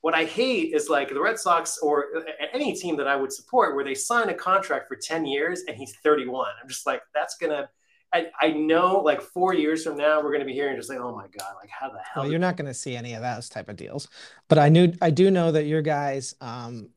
[0.02, 3.32] What I hate is like the Red Sox or uh, any team that I would
[3.32, 6.48] support where they sign a contract for 10 years and he's 31.
[6.62, 7.70] I'm just like, that's going to,
[8.14, 11.00] I, I know like four years from now, we're going to be hearing just like,
[11.00, 12.24] oh my God, like how the hell?
[12.24, 14.08] Well, you're not going to see any of those type of deals.
[14.48, 16.90] But I knew I do know that your guys, um,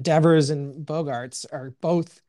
[0.00, 2.20] Devers and Bogaerts, are both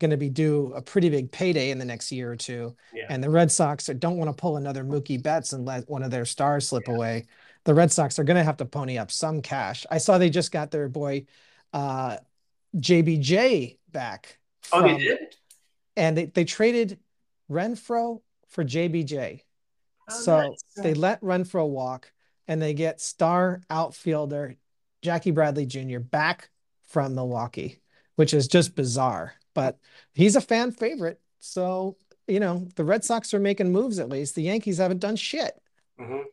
[0.00, 2.74] going to be due a pretty big payday in the next year or two.
[2.92, 3.06] Yeah.
[3.08, 6.10] And the Red Sox don't want to pull another Mookie Betts and let one of
[6.10, 7.26] their stars slip away.
[7.64, 9.86] The Red Sox are going to have to pony up some cash.
[9.90, 11.26] I saw they just got their boy
[11.72, 12.16] uh,
[12.76, 14.38] JBJ back.
[14.72, 15.18] oh, they did?
[15.96, 16.98] and they, they traded
[17.52, 19.42] Renfroe for JBJ.
[20.10, 20.62] Oh, so nice.
[20.76, 22.12] they let Renfroe walk.
[22.48, 24.56] and they get star outfielder
[25.00, 26.00] Jackie Bradley Jr.
[26.00, 26.50] back
[26.88, 27.80] from Milwaukee,
[28.16, 29.34] which is just bizarre.
[29.54, 29.78] But
[30.12, 31.20] he's a fan favorite.
[31.38, 34.34] So, you know, the Red Sox are making moves at least.
[34.34, 35.52] The Yankees haven't done shit.
[36.00, 36.24] Mhm.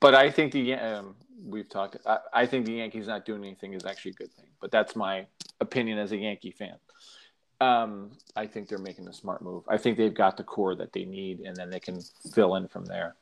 [0.00, 1.96] But I think the um, we've talked.
[2.06, 4.48] I, I think the Yankees not doing anything is actually a good thing.
[4.60, 5.26] But that's my
[5.60, 6.76] opinion as a Yankee fan.
[7.62, 9.64] Um, I think they're making a smart move.
[9.68, 12.00] I think they've got the core that they need, and then they can
[12.32, 13.14] fill in from there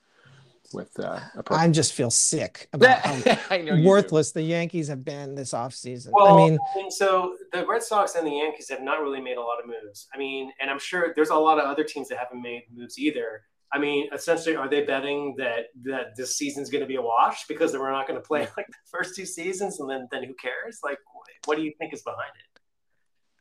[0.72, 3.88] with uh, a I just feel sick about how I know you do.
[3.88, 6.10] worthless the Yankees have been this offseason.
[6.12, 9.36] Well, I mean, and so the Red Sox and the Yankees have not really made
[9.36, 10.08] a lot of moves.
[10.14, 12.98] I mean, and I'm sure there's a lot of other teams that haven't made moves
[12.98, 13.42] either.
[13.72, 17.46] I mean, essentially, are they betting that that this season's going to be a wash
[17.46, 20.34] because we're not going to play like the first two seasons, and then then who
[20.34, 20.80] cares?
[20.82, 20.98] Like,
[21.44, 22.60] what do you think is behind it?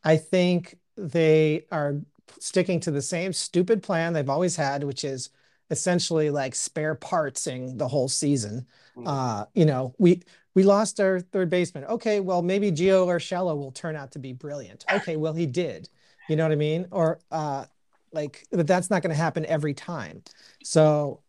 [0.04, 1.96] I think they are
[2.40, 5.30] sticking to the same stupid plan they've always had, which is
[5.72, 8.66] essentially like spare partsing the whole season.
[8.98, 9.08] Mhm.
[9.08, 10.22] Uh, you know, we
[10.56, 11.86] we lost our third baseman.
[11.86, 14.84] Okay, well maybe Gio Urshela will turn out to be brilliant.
[14.92, 15.90] Okay, well he did.
[16.28, 16.88] You know what I mean?
[16.92, 17.66] Or uh,
[18.12, 20.24] like, but that's not going to happen every time.
[20.64, 21.22] So,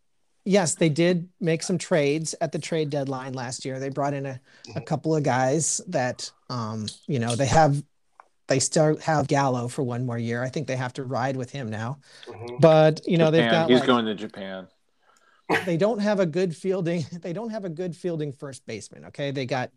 [0.45, 3.79] yes, they did make some trades at the trade deadline last year.
[3.79, 4.41] They brought in a,
[4.75, 7.83] a couple of guys that, um, you know, they have.
[8.51, 10.43] They still have Gallo for one more year.
[10.43, 12.01] I think they have to ride with him now.
[12.27, 12.61] Mhm.
[12.61, 14.67] But you know, they've got He's like- going to Japan.
[15.67, 19.33] they don't have a good fielding they don't have a good fielding first baseman okay
[19.33, 19.71] they got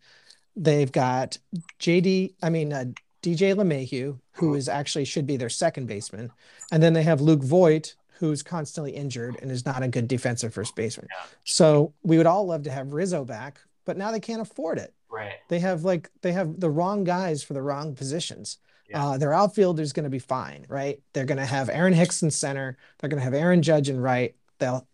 [0.55, 1.39] they've got
[1.79, 2.85] jd i mean uh,
[3.23, 6.29] dj LeMahieu who is actually should be their second baseman
[6.71, 10.53] and then they have luke Voit who's constantly injured and is not a good defensive
[10.53, 11.07] first baseman
[11.43, 14.93] so we would all love to have rizzo back but now they can't afford it
[15.13, 15.33] Right.
[15.47, 18.57] they have like they have the wrong guys for the wrong positions.
[18.89, 19.05] Yeah.
[19.05, 20.99] Uh, their outfield is going to be fine, right?
[21.13, 22.77] They're going to have Aaron Hicks in center.
[22.99, 24.35] They're going to have Aaron Judge in right.
[24.59, 24.87] They'll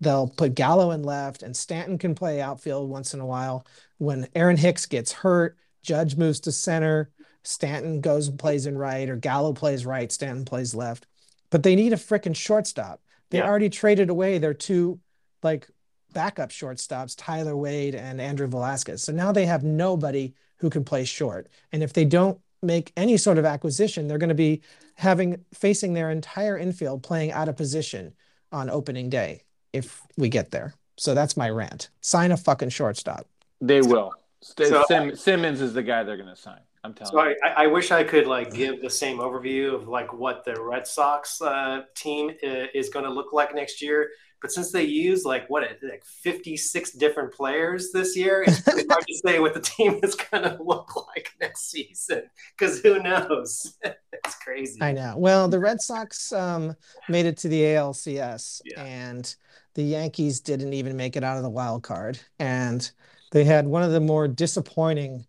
[0.00, 3.66] they'll put Gallo in left, and Stanton can play outfield once in a while.
[3.98, 7.10] When Aaron Hicks gets hurt, Judge moves to center.
[7.44, 10.12] Stanton goes and plays in right, or Gallo plays right.
[10.12, 11.06] Stanton plays left.
[11.50, 13.00] But they need a freaking shortstop.
[13.30, 13.48] They Yeah.
[13.48, 15.00] already traded away their two
[15.42, 15.68] like
[16.12, 19.02] backup shortstops, Tyler Wade and Andrew Velazquez.
[19.02, 21.48] So now they have nobody who can play short.
[21.72, 24.62] And if they don't make any sort of acquisition, they're going to be
[24.96, 28.12] having facing their entire infield playing out of position
[28.52, 30.74] on opening day if we get there.
[30.98, 31.88] So that's my rant.
[32.02, 33.26] Sign a fucking shortstop.
[33.60, 34.12] They will.
[34.42, 36.60] So- Sim- Simmons is the guy they're going to sign.
[36.84, 37.36] I'm telling So you.
[37.42, 40.60] I, I- I wish I could like give the same overview of like what the
[40.60, 44.10] Red Sox uh, team is going to look like next year.
[44.42, 49.14] But since they use like what like 56 different players this year, it's hard to
[49.24, 52.24] say what the team is going to look like next season
[52.58, 53.78] because who knows?
[53.84, 54.82] it's crazy.
[54.82, 55.14] I know.
[55.16, 56.74] Well, the Red Sox um,
[57.08, 58.82] made it to the ALCS, Yeah.
[58.82, 59.34] and
[59.74, 62.18] the Yankees didn't even make it out of the wild card.
[62.40, 62.90] And
[63.30, 65.24] they had one of the more disappointing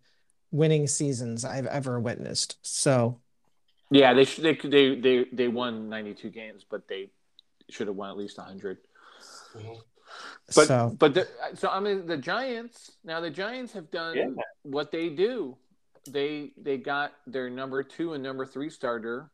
[0.50, 2.58] winning seasons I've ever witnessed.
[2.62, 3.20] So,
[3.90, 4.24] Yeah, they.
[4.24, 7.10] They they they they won 92 games, but they
[7.70, 8.78] should have won at least 100.
[10.54, 12.92] But so but the, so I mean the Giants.
[13.04, 14.26] Now the Giants have done Yeah.
[14.62, 15.56] what they do.
[16.08, 19.30] They they got their number two and number three starter.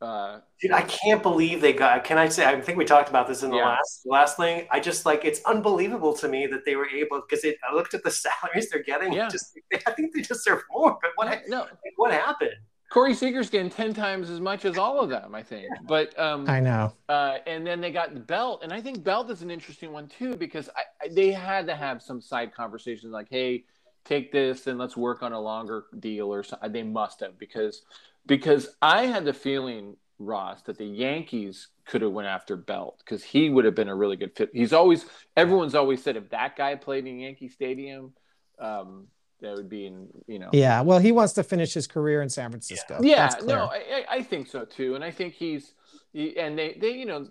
[0.00, 2.04] Uh, Dude, I can't believe they got.
[2.04, 2.44] Can I say?
[2.44, 3.68] I think we talked about this in the Yeah.
[3.68, 4.66] last last thing.
[4.70, 8.02] I just like it's unbelievable to me that they were able because I looked at
[8.02, 9.12] the salaries they're getting.
[9.12, 9.28] Yeah.
[9.28, 9.56] Just
[9.86, 10.98] I think they deserve more.
[11.00, 12.52] But what no, what happened?
[12.94, 15.66] Corey Seager's getting 10 times as much as all of them, I think.
[15.82, 16.92] But um, I know.
[17.08, 20.36] Uh, and then they got Belt, and I think Belt is an interesting one too
[20.36, 23.64] because I, I, they had to have some side conversations like, "Hey,
[24.04, 26.70] take this and let's work on a longer deal," or something.
[26.70, 27.82] They must have because
[28.26, 33.24] because I had the feeling Ross that the Yankees could have went after Belt because
[33.24, 34.50] he would have been a really good fit.
[34.52, 35.04] He's always
[35.36, 38.12] everyone's always said if that guy played in Yankee Stadium,
[38.60, 39.08] um,
[39.40, 40.80] that would be in you know Yeah.
[40.82, 42.98] Well, he wants to finish his career in San Francisco.
[43.02, 43.56] yeah, That's clear.
[43.56, 45.74] no, I, I- I think so too, and I think he's,
[46.14, 47.26] and they, they, you know,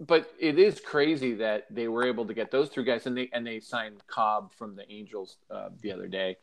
[0.00, 3.30] but it is crazy that they were able to get those three guys, and they
[3.32, 6.36] and they signed Cobb from the Angels uh, the other day,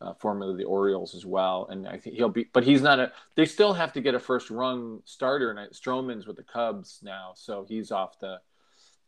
[0.00, 3.12] uh, formerly the Orioles as well, and I think he'll be, but he's not a.
[3.34, 7.32] They still have to get a first rung starter, and Stroman's with the Cubs now,
[7.34, 8.40] so he's off the,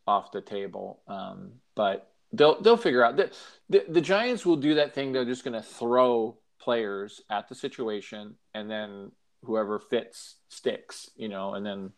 [0.06, 1.00] off the table.
[1.06, 3.32] Um, but they'll they'll figure out that
[3.68, 5.12] the, the Giants will do that thing.
[5.12, 9.12] They're just going to throw players at the situation, and then
[9.44, 11.92] whoever fits sticks, you know, and then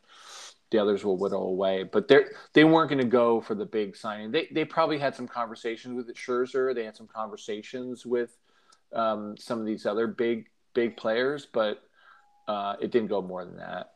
[0.71, 1.85] the others will whittle away.
[1.85, 4.31] But they they weren't going to go for the big signing.
[4.31, 6.75] They they probably had some conversations with Scherzer.
[6.75, 8.37] They had some conversations with
[8.93, 11.83] um, some of these other big big players, but
[12.49, 13.94] uh, it didn't go more than that.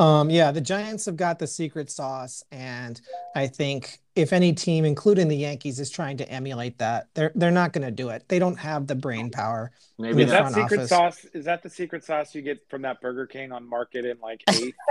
[0.00, 2.98] Um, yeah, the Giants have got the secret sauce, and
[3.36, 7.50] I think if any team, including the Yankees, is trying to emulate that, they're they're
[7.50, 8.24] not going to do it.
[8.26, 9.72] They don't have the brain power.
[9.98, 10.88] Maybe Is that secret office.
[10.88, 11.24] sauce?
[11.34, 14.42] Is that the secret sauce you get from that Burger King on Market in like
[14.48, 14.74] eight?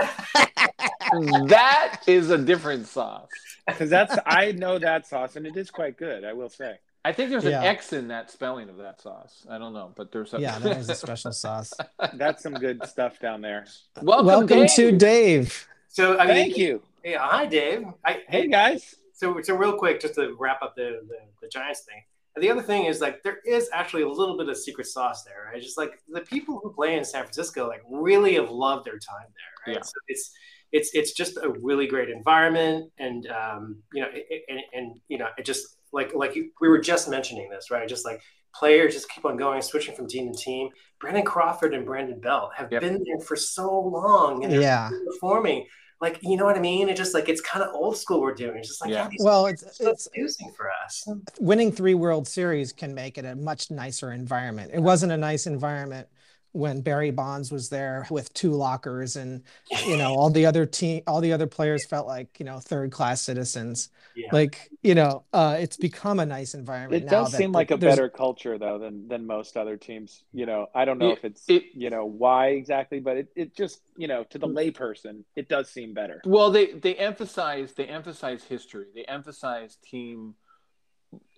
[1.48, 3.28] that is a different sauce.
[3.66, 6.24] Because that's I know that sauce and it is quite good.
[6.24, 6.78] I will say.
[7.04, 7.60] I think there's Yeah.
[7.60, 9.46] an X in that spelling of that sauce.
[9.48, 11.72] I don't know, but there's a Yeah, that is a special sauce.
[12.14, 13.64] That's some good stuff down there.
[14.02, 14.98] Welcome, Welcome to Dave.
[14.98, 15.68] Dave.
[15.88, 16.82] So I mean, Thank you.
[17.02, 17.84] Hey, hi, Dave.
[18.04, 18.96] I, Hey guys.
[19.14, 22.02] So, so real quick, just to wrap up the, the, the Giants thing.
[22.36, 25.24] And the other thing is like there is actually a little bit of secret sauce
[25.24, 25.60] there, right?
[25.60, 29.26] Just like the people who play in San Francisco, like really have loved their time
[29.26, 29.76] there, right?
[29.76, 29.82] Yeah.
[29.82, 30.30] So it's
[30.72, 35.18] it's it's just a really great environment, and um, you know, it- and, and you
[35.18, 37.88] know, it just like like you- we were just mentioning this, right?
[37.88, 38.20] Just like
[38.54, 40.68] players just keep on going, switching from team to team.
[41.00, 42.80] Brandon Crawford and Brandon Belt have Yep.
[42.82, 44.90] been there for so long, and they're Yeah.
[45.06, 45.66] performing.
[46.00, 46.88] Like you know what I mean?
[46.88, 48.56] It's just like it's kind of old school we're doing.
[48.58, 49.08] It's just like Yeah.
[49.10, 51.06] yeah, Well, it's it's confusing for us.
[51.38, 54.70] winning three World Series can make it a much nicer environment.
[54.72, 56.08] It wasn't a nice environment
[56.52, 59.42] when Barry Bonds was there with two lockers and
[59.86, 62.90] you know all the other team all the other players felt like you know third
[62.90, 64.28] class citizens Yeah.
[64.32, 67.58] like you know uh it's become a nice environment It now does that seem the-
[67.58, 70.24] like a there's- better culture though than than most other teams.
[70.32, 73.28] You know, I don't know It- if it's it- you know why exactly, but it,
[73.36, 76.20] it just you know to the layperson it does seem better.
[76.24, 78.86] Well, they they emphasize they emphasize history.
[78.94, 80.34] They emphasize team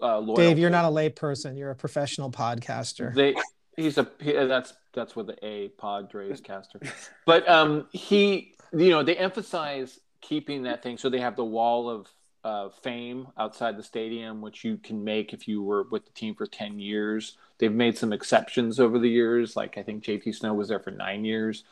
[0.02, 0.42] uh, loyalty.
[0.42, 1.56] Dave you're not a layperson.
[1.58, 3.34] you're a professional podcaster They
[3.76, 6.80] he's a he, that's that's with the A Padres caster,
[7.26, 11.90] but um he you know they emphasize keeping that thing so they have the wall
[11.90, 12.08] of
[12.44, 16.34] uh, fame outside the stadium, which you can make if you were with the team
[16.34, 17.36] for ten years.
[17.58, 20.90] They've made some exceptions over the years, like I think JT Snow was there for
[20.90, 21.64] nine years,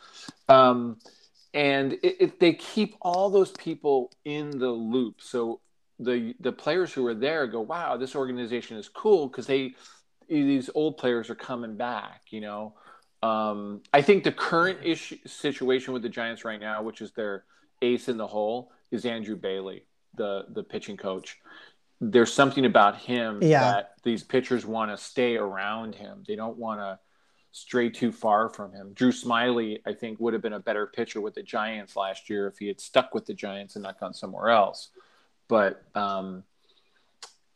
[0.48, 0.98] um,
[1.52, 5.20] and it, it, they keep all those people in the loop.
[5.20, 5.60] So
[5.98, 9.74] the the players who are there go, "Wow, this organization is cool," because they
[10.30, 12.22] these old players are coming back.
[12.30, 12.74] You know,
[13.22, 17.44] um, I think the current issue situation with the Giants right now, which is their
[17.82, 21.38] ace in the hole, is Andrew Bailey, the the pitching coach.
[22.00, 23.60] There's something about him Yeah.
[23.72, 26.24] that these pitchers want to stay around him.
[26.26, 26.98] They don't want to
[27.52, 28.92] stray too far from him.
[28.94, 32.46] Drew Smyly, I think, would have been a better pitcher with the Giants last year
[32.46, 34.90] if he had stuck with the Giants and not gone somewhere else.
[35.48, 36.44] But um,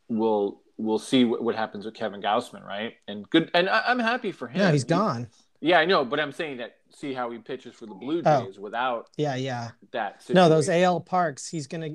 [0.09, 2.93] we'll we'll see what, what happens with Kevin Gausman, right?
[3.07, 4.59] And good, and I, I'm happy for him.
[4.61, 5.27] yeah he's He- gone
[5.61, 8.45] yeah, I know, but I'm saying that see how he pitches for the Blue Oh.
[8.45, 10.23] Jays without yeah yeah that.
[10.29, 10.69] no those.
[10.69, 11.89] AL parks he's gonna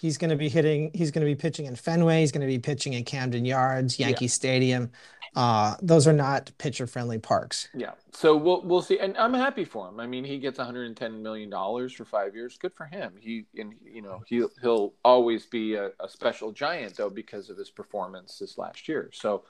[0.00, 3.04] he's gonna be hitting he's gonna be pitching in Fenway he's gonna be pitching in
[3.04, 4.90] Camden Yards Yankee Stadium
[5.34, 9.66] uh those are not pitcher friendly parks Yeah, so we'll we'll see, and I'm happy
[9.66, 10.00] for him.
[10.00, 12.56] I mean, he gets 110 million dollars for five years.
[12.56, 13.12] Good for him.
[13.20, 17.58] He and you know he he'll always be a, a special giant though because of
[17.58, 19.10] his performance this last year.
[19.12, 19.44] So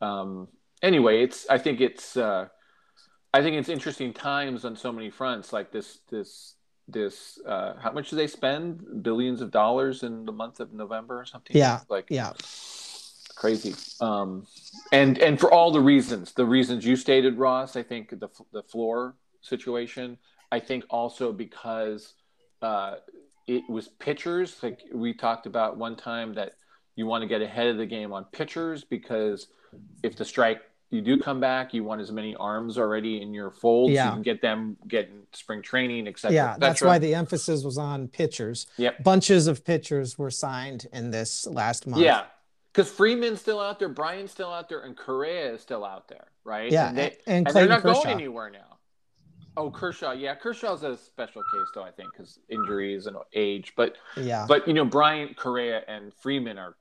[0.00, 0.48] um,
[0.82, 2.48] anyway, it's I think it's uh,
[3.34, 5.52] I think it's interesting times on so many fronts.
[5.52, 6.54] Like this this
[6.86, 9.02] this uh, how much do they spend?
[9.02, 11.56] Billions of dollars in the month of November or something.
[11.56, 12.32] Yeah, like yeah
[13.38, 14.44] crazy um
[14.90, 18.64] and and for all the reasons the reasons you stated ross i think the the
[18.64, 20.18] floor situation
[20.50, 22.14] i think also because
[22.62, 22.96] uh
[23.46, 26.54] it was pitchers like we talked about one time that
[26.96, 29.46] you want to get ahead of the game on pitchers because
[30.02, 33.50] if the strike you do come back you want as many arms already in your
[33.50, 34.06] fold Yeah.
[34.06, 38.08] you can get them getting spring training etc yeah that's why the emphasis was on
[38.08, 39.02] pitchers Yep.
[39.04, 42.24] bunches of pitchers were signed in this last month Yeah,
[42.72, 46.28] because Freeman's still out there, Brian's still out there, and Correa is still out there,
[46.44, 46.70] right?
[46.72, 48.02] yeah and, they, and, and they're not Kershaw.
[48.04, 48.64] going anywhere now.
[49.56, 53.72] Oh, Kershaw, yeah, Kershaw's a special case though, I think, because injuries and age.
[53.76, 56.76] But yeah but you know, Brian, Correa, and Freeman are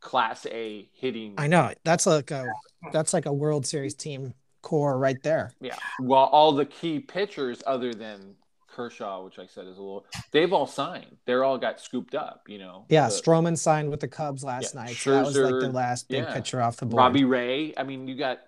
[0.00, 1.34] Class A hitting.
[1.38, 2.46] I know that's like a
[2.92, 5.52] that's like a World Series team core right there.
[5.60, 5.76] Yeah.
[6.00, 8.34] Well, all the key pitchers, other than
[8.68, 11.16] Kershaw, which I said is a little, they've all signed.
[11.26, 12.42] They're all got scooped up.
[12.48, 12.86] You know.
[12.88, 14.96] Yeah, The- Stroman signed with the Cubs last Yeah, night.
[14.96, 16.32] So that was like the last big yeah.
[16.34, 16.98] pitcher off the board.
[16.98, 17.74] Robbie Ray.
[17.76, 18.38] I mean, you got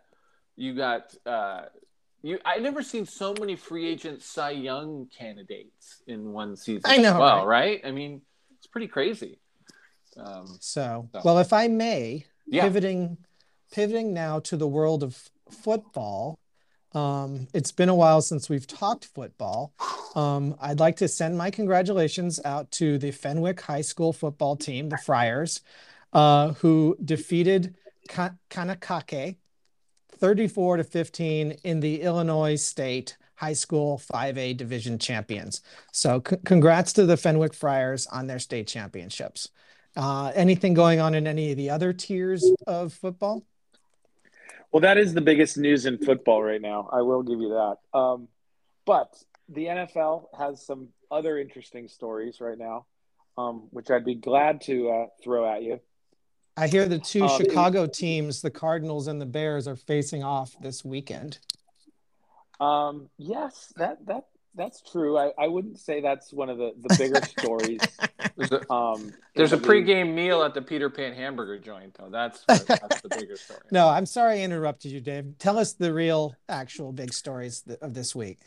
[0.57, 1.63] you got uh
[2.23, 6.83] you I never seen so many free agent Cy Young candidates in one season.
[6.85, 7.81] I know, as well, right?
[7.85, 8.21] I mean,
[8.59, 9.41] it's pretty crazy.
[10.17, 12.63] Um So, So- well, if I may, Yeah.
[12.65, 13.19] pivoting
[13.73, 16.41] pivoting now to the world of football.
[16.93, 19.73] Um, it's been a while since we've talked football.
[20.17, 24.89] Um, I'd like to send my congratulations out to the Fenwick High School football team,
[24.89, 25.61] the Friars,
[26.13, 27.77] uh, who defeated
[28.09, 29.37] Ka- Kankakee
[30.11, 35.63] 34 to 15 in the Illinois State high school 5A division champions.
[35.93, 39.49] So c- congrats to the Fenwick Friars on their state championships.
[39.97, 43.45] Uh, anything going on in any of the other tiers of football?
[44.73, 46.89] Well, that is the biggest news in football right now.
[46.93, 47.99] I will give you that.
[47.99, 48.29] Um,
[48.85, 49.13] but
[49.49, 52.87] the NFL has some other interesting stories right now,
[53.37, 55.81] um, which I'd be glad to uh, throw at you.
[56.57, 60.55] I hear the two Um, Chicago teams, the Cardinals and the Bears, are facing off
[60.61, 61.39] this weekend.
[62.61, 65.17] Um, yes, that that that's true.
[65.17, 67.81] I, I wouldn't say that's one of the, the bigger stories.
[68.37, 69.87] There's a, Um, there's a in the league.
[69.87, 72.09] pregame meal at the Peter Pan hamburger joint, though.
[72.11, 73.61] That's what, that's the bigger story.
[73.71, 75.35] No, I'm sorry I interrupted you, Dave.
[75.39, 78.39] Tell us the real, actual big stories th- of this week.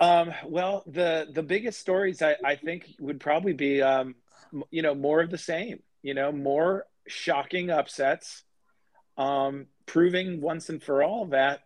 [0.00, 4.14] Um, well, the the biggest stories I, I think would probably be um,
[4.52, 5.82] m- you know more of the same.
[6.02, 8.42] You know, more shocking upsets,
[9.18, 11.60] um, proving once and for all that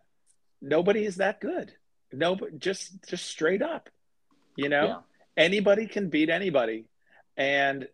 [0.61, 1.71] nobody is that good.
[2.11, 3.89] No, just just straight up.
[4.57, 4.97] You know, Yeah.
[5.37, 6.85] anybody can beat anybody,
[7.37, 7.87] and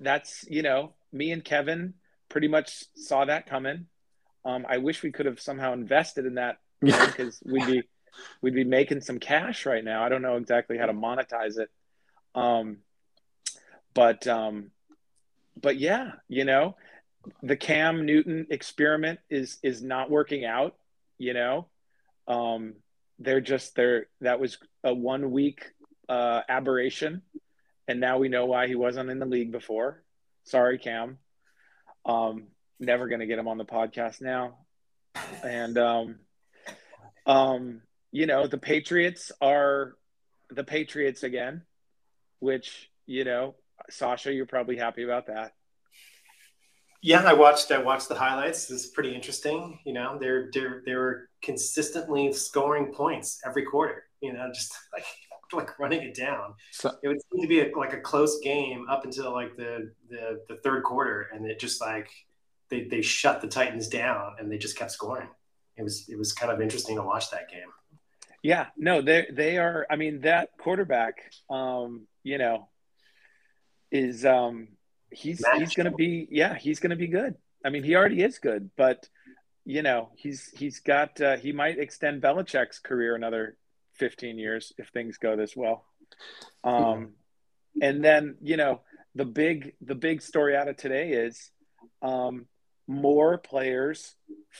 [0.00, 1.94] that's you know me and Kevin
[2.28, 3.86] pretty much saw that coming.
[4.44, 7.82] Um, I wish we could have somehow invested in that because we'd be
[8.40, 10.02] we'd be making some cash right now.
[10.04, 11.70] I don't know exactly how to monetize it.
[12.34, 12.78] Um,
[13.94, 14.70] but um,
[15.60, 16.76] but yeah, you know,
[17.42, 20.76] the Cam Newton experiment is is not working out.
[21.18, 21.66] You know,
[22.26, 22.74] um,
[23.18, 25.72] they're just they're that was a one week
[26.08, 27.22] uh, aberration,
[27.88, 30.02] and now we know why he wasn't in the league before.
[30.44, 31.18] Sorry, Cam.
[32.04, 34.58] Um, never gonna get him on the podcast now,
[35.42, 36.18] and um,
[37.26, 39.96] um, you know, the Patriots are
[40.50, 41.62] the Patriots again,
[42.40, 43.54] which, you know,
[43.90, 45.52] Sasha, you're probably happy about that.
[47.00, 47.70] Yeah, I watched.
[47.70, 48.70] I watched the highlights.
[48.70, 49.78] It's pretty interesting.
[49.84, 54.04] You know, they're they're they were consistently scoring points every quarter.
[54.20, 55.04] You know, just like
[55.52, 56.54] like running it down.
[56.72, 59.92] So, It would seem to be a, like a close game up until like the
[60.08, 62.10] the the third quarter, and it just like
[62.68, 65.28] they they shut the Titans down, and they just kept scoring.
[65.76, 67.68] It was it was kind of interesting to watch that game.
[68.42, 69.86] Yeah, no, they they are.
[69.90, 72.68] I mean, that quarterback, um, you know,
[73.90, 74.68] is um,
[75.10, 77.34] he's he's going to be yeah, he's going to be good.
[77.64, 79.08] I mean, he already is good, but
[79.64, 83.56] you know, he's he's got uh, he might extend Belichick's career another
[83.98, 85.84] fifteen years if things go this well.
[86.64, 87.12] Um,
[87.80, 88.80] and then you know
[89.14, 91.50] the big the big story out of today is
[92.02, 92.46] um,
[92.86, 94.14] more players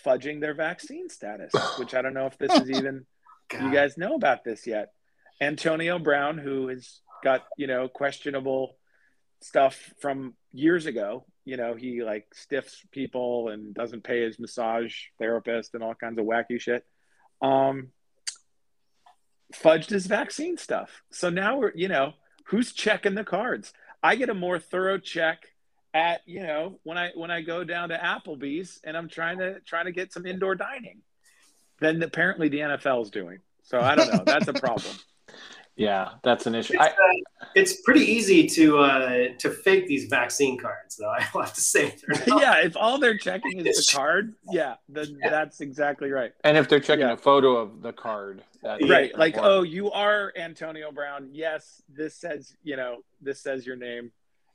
[0.05, 3.07] fudging their vaccine status, which I don't know if this is even
[3.53, 4.93] you guys know about this yet.
[5.41, 8.77] Antonio Brown, who has got, you know, questionable
[9.41, 14.95] stuff from years ago, you know, he like stiffs people and doesn't pay his massage
[15.19, 16.85] therapist and all kinds of wacky shit.
[17.41, 17.89] Um,
[19.55, 21.03] fudged his vaccine stuff.
[21.11, 23.73] So now we're, you know, who's checking the cards?
[24.03, 25.47] I get a more thorough check
[25.95, 29.61] at, you know, when I when I go down to Applebee's and I'm trying to
[29.61, 31.03] trying to get some indoor dining
[31.81, 33.39] than apparently the NFL is doing.
[33.63, 34.23] So I don't know.
[34.25, 34.95] That's a problem.
[35.79, 36.75] yeah, that's an issue.
[36.75, 41.09] It's, I, uh, it's pretty easy to uh, to fake these vaccine cards, though.
[41.19, 41.95] I have to say,
[42.27, 46.33] not- yeah, if all they're checking is the card, yeah, then that's exactly right.
[46.45, 47.13] and if they're checking Yeah.
[47.15, 49.17] a photo of the card, that's Right.
[49.17, 49.59] Like, important.
[49.59, 51.29] oh, you are Antonio Brown.
[51.33, 54.11] Yes, this says, you know, this says your name.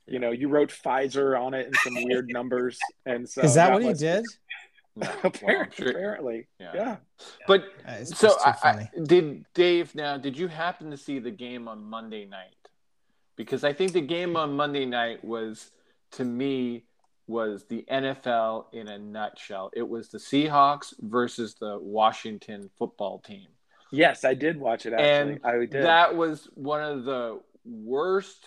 [0.06, 2.78] You know, you wrote Pfizer on it and some weird numbers.
[3.06, 4.26] And so Is that what he did?
[4.96, 5.08] No.
[5.08, 6.46] Well, Apparently, sure- apparently.
[6.60, 6.70] Yeah.
[6.74, 6.96] Yeah.
[7.48, 8.90] But Uh, It's so I, I, funny.
[9.04, 12.54] did Dave now did you happen to see the game on Monday night?
[13.36, 15.72] Because I think the game on Monday night was
[16.12, 16.84] to me
[17.26, 19.70] was the NFL in a nutshell.
[19.74, 23.48] It was the Seahawks versus the Washington football team.
[23.90, 25.34] Yes, I did watch it actually.
[25.34, 25.72] And I did.
[25.72, 28.44] That was one of the worst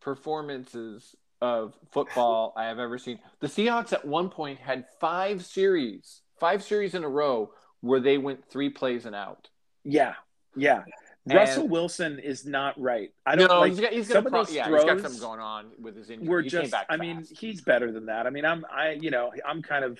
[0.00, 1.14] performances
[1.44, 3.18] of football I have ever seen.
[3.40, 8.18] The Seahawks at one point had five series, five series in a row where they
[8.18, 9.48] went three plays and out.
[9.84, 10.14] yeah.
[10.56, 10.82] Yeah.
[11.26, 13.10] And- Russell Wilson is not right.
[13.26, 15.20] I don't no, like he's got, he's got, some of pro- yeah, he's got something
[15.20, 16.28] going on with his injury.
[16.28, 18.90] we're he came just back i mean he's better than that i mean i'm i
[18.90, 19.98] you know i'm kind of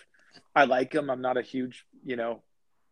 [0.54, 2.42] i like him i'm not a huge you know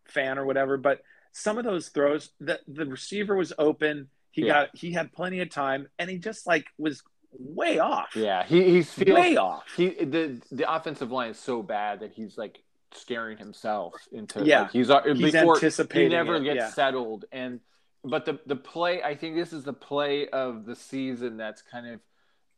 [0.06, 4.52] fan or whatever but some of those throws the the receiver was open he Yeah.
[4.64, 7.02] got he had plenty of time and he just like was
[7.38, 11.62] way off yeah, he, he's feels, way off He the the offensive line is so
[11.62, 12.62] bad that he's like
[12.94, 14.62] scaring himself into Yeah.
[14.62, 16.68] like, he's uh, He's before anticipating he never it, gets yeah.
[16.70, 17.60] settled and
[18.04, 21.86] but the the play I think this is the play of the season that's kind
[21.86, 22.00] of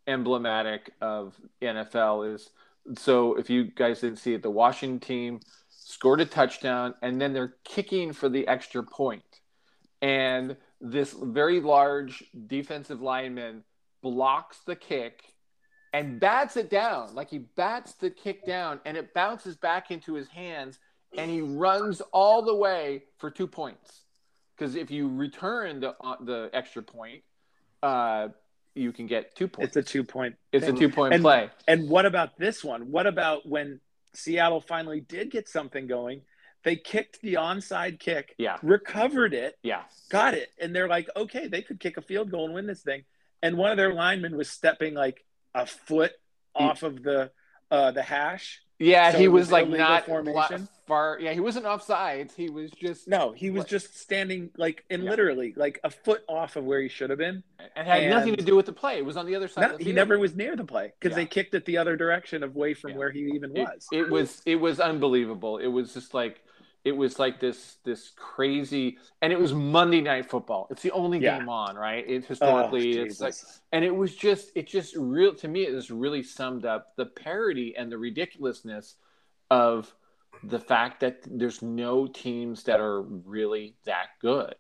[0.06, 2.50] emblematic of NFL is
[2.98, 7.32] so if you guys didn't see it the Washington team scored a touchdown and then
[7.32, 9.40] they're kicking for the extra point
[10.02, 13.62] and this very large defensive lineman
[14.04, 15.22] blocks the kick
[15.94, 17.14] and bats it down.
[17.14, 20.78] Like he bats the kick down and it bounces back into his hands
[21.16, 24.02] and he runs all the way for two points.
[24.56, 27.22] Because if you return the uh, the extra point,
[27.82, 28.28] uh,
[28.74, 29.76] you can get two points.
[29.76, 30.36] It's a two point.
[30.52, 30.76] It's thing.
[30.76, 31.50] a two point And- play.
[31.66, 32.92] And what about this one?
[32.92, 33.80] What about when
[34.12, 36.20] Seattle finally did get something going?
[36.62, 41.46] They kicked the onside kick, Yeah, recovered it, yeah, got it, and they're like, okay,
[41.46, 43.04] they could kick a field goal and win this thing.
[43.44, 45.22] And one of their linemen was stepping like
[45.54, 46.12] a foot
[46.54, 47.30] off of the
[47.70, 48.62] uh, the hash.
[48.78, 49.12] yeah.
[49.12, 50.66] So he was, was like not formation?
[50.86, 51.18] far.
[51.20, 52.34] Yeah, he wasn't offsides.
[52.34, 53.68] He was just No, he was What?
[53.68, 55.10] just standing like and Yeah.
[55.10, 57.42] literally like a foot off of where he should have been.
[57.76, 58.96] and had nothing to do with the play.
[58.98, 59.62] It was on the other side.
[59.62, 61.24] No, of the he never was near the play because Yeah.
[61.24, 62.96] they kicked it the other direction away from Yeah.
[62.98, 63.88] where he even it, was.
[63.92, 65.58] it was it was unbelievable.
[65.58, 66.40] It was just like
[66.84, 70.66] it was like this this crazy and it was Monday night football.
[70.70, 71.20] It's the only Yeah.
[71.20, 72.04] game on, right?
[72.08, 73.36] It Oh, historically it's like
[73.72, 77.06] and it was just it just real to me it just really summed up the
[77.06, 78.96] parody and the ridiculousness
[79.50, 79.92] of
[80.42, 84.54] the fact that there's no teams that are really that good.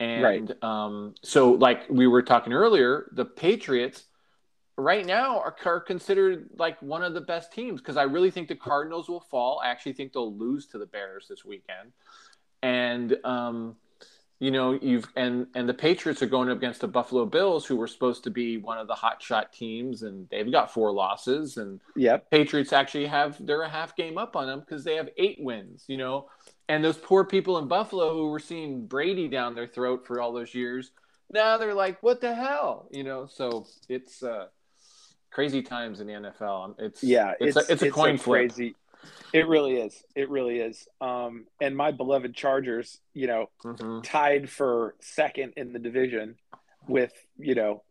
[0.00, 4.04] And um so like we were talking earlier, the Patriots
[4.76, 8.48] right now are, are considered like one of the best teams because I really think
[8.48, 9.60] the Cardinals will fall.
[9.62, 11.92] I actually think they'll lose to the Bears this weekend.
[12.62, 13.76] And um,
[14.40, 17.76] you know, you've and and the Patriots are going up against the Buffalo Bills, who
[17.76, 21.56] were supposed to be one of the hot shot teams, and they've got four losses.
[21.56, 22.30] And Yep.
[22.30, 25.84] Patriots actually have they're a half game up on them because they have eight wins.
[25.86, 26.28] You know,
[26.68, 30.32] and those poor people in Buffalo who were seeing Brady down their throat for all
[30.32, 30.90] those years,
[31.30, 32.88] now they're like, what the hell?
[32.90, 34.46] You know, so it's uh,
[35.34, 36.76] crazy times in the NFL.
[36.78, 38.48] It's Yeah, it's, a, it's a coin flip.
[38.50, 38.76] crazy.
[39.32, 40.02] It really is.
[40.14, 40.86] It really is.
[41.00, 44.02] Um, and my beloved Chargers, you know, Mhm.
[44.04, 46.36] tied for second in the division
[46.86, 47.82] with you know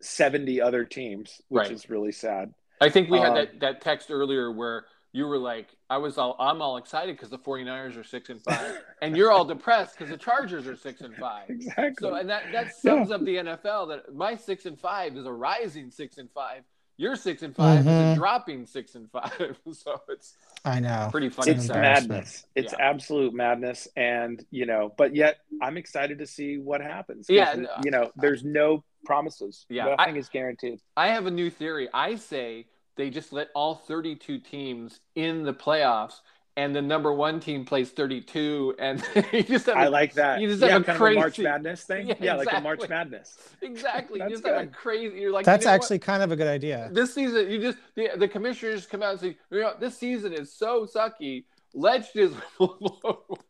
[0.00, 1.70] seventy other teams, which Right.
[1.72, 2.52] is really sad.
[2.80, 6.18] I think we had Um, that, that text earlier where you were like, I was
[6.18, 9.96] all, I'm all excited because the 49ers are six and five, and you're all depressed
[9.98, 11.48] because the Chargers are six and five.
[11.50, 12.08] Exactly.
[12.10, 15.32] So, and that, that sums up the NFL that my six and five is a
[15.32, 16.62] rising six and five.
[17.00, 18.12] Your six and 5 is Mhm.
[18.12, 19.32] a dropping six and five.
[19.72, 21.06] so it's I know.
[21.12, 21.52] pretty funny.
[21.52, 21.76] it's an stuff.
[21.76, 22.08] embarrassment.
[22.10, 22.46] madness.
[22.56, 22.90] It's Yeah.
[22.90, 27.26] absolute madness, and you know, but yet I'm excited to see what happens.
[27.30, 29.64] Yeah, no, you know, there's no promises.
[29.68, 30.80] Yeah, nothing I- is guaranteed.
[30.96, 31.88] I have a new theory.
[31.94, 32.66] I say
[32.98, 36.20] they just let all 32 teams in the playoffs,
[36.56, 40.40] and the number one team plays 32, and you just have I a- like that.
[40.40, 42.08] you just yeah, have a kind crazy- of a March Madness thing.
[42.08, 42.86] Yeah, Yeah, like a March.
[42.88, 43.38] Madness.
[43.62, 44.18] exactly.
[44.20, 45.20] You That's just have a crazy.
[45.20, 45.82] You're like That's you know what?
[45.82, 46.90] actually kind of a good idea.
[46.92, 47.48] this season.
[47.50, 50.84] You just the, the commissioners come out and say, you know, this season is so
[50.92, 51.44] sucky.
[51.74, 52.76] Let's just blow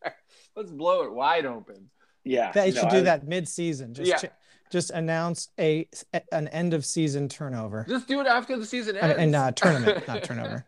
[0.04, 0.12] it,
[0.54, 1.88] let's blow it wide open.
[2.24, 3.94] Yeah, They no, should do I- that mid-season.
[3.94, 4.16] Just Yeah.
[4.18, 4.32] ch-
[4.70, 5.88] just announce a
[6.32, 9.22] an end of season turnover Just do it after the season and, ends.
[9.22, 10.66] and uh, tournament, not turnover.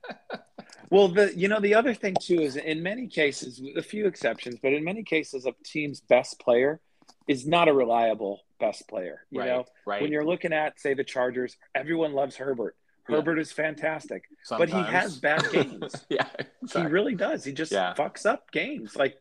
[0.90, 4.06] Well, the you know the other thing too is in many cases, with a few
[4.06, 6.80] exceptions, but in many cases, a team's best player
[7.28, 9.24] is not a reliable best player.
[9.30, 10.02] You right, know, right.
[10.02, 12.76] when you're looking at say the Chargers, everyone loves Herbert.
[13.08, 13.16] Yeah.
[13.16, 15.94] Herbert is fantastic, but he has bad games.
[16.08, 16.26] yeah,
[16.72, 17.44] he really does.
[17.44, 17.94] He just Yeah.
[17.96, 18.96] fucks up games.
[18.96, 19.16] Like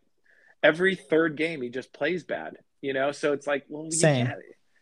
[0.63, 2.57] every third game, he just plays bad.
[2.81, 4.27] You know, so it's like, well, you Same.
[4.27, 4.39] can't,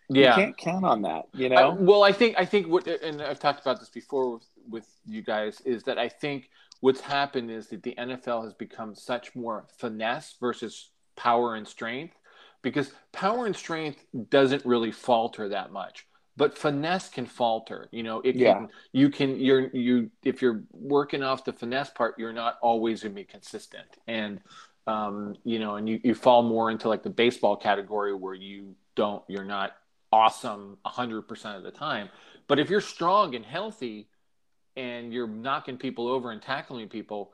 [0.10, 0.36] yeah.
[0.38, 1.28] you can't count on that.
[1.34, 4.36] You I- know, well, I think I think what, and I've talked about this before
[4.36, 6.49] with, with you guys, is that I think
[6.82, 12.16] what's happened is that the NFL has become such more finesse versus power and strength,
[12.62, 16.05] because power and strength doesn't really falter that much,
[16.36, 17.89] but finesse can falter.
[17.91, 18.41] You know, it can.
[18.41, 18.66] Yeah.
[18.93, 19.39] You can.
[19.39, 23.26] You're you if you're working off the finesse part, you're not always going to be
[23.26, 24.39] consistent, and
[24.88, 28.76] um, you know, and you, you fall more into like the baseball category where you
[28.95, 29.74] don't, you're not
[30.18, 32.09] awesome 100% of the time.
[32.47, 34.09] But if you're strong and healthy
[34.76, 37.32] and you're knocking people over and tackling people,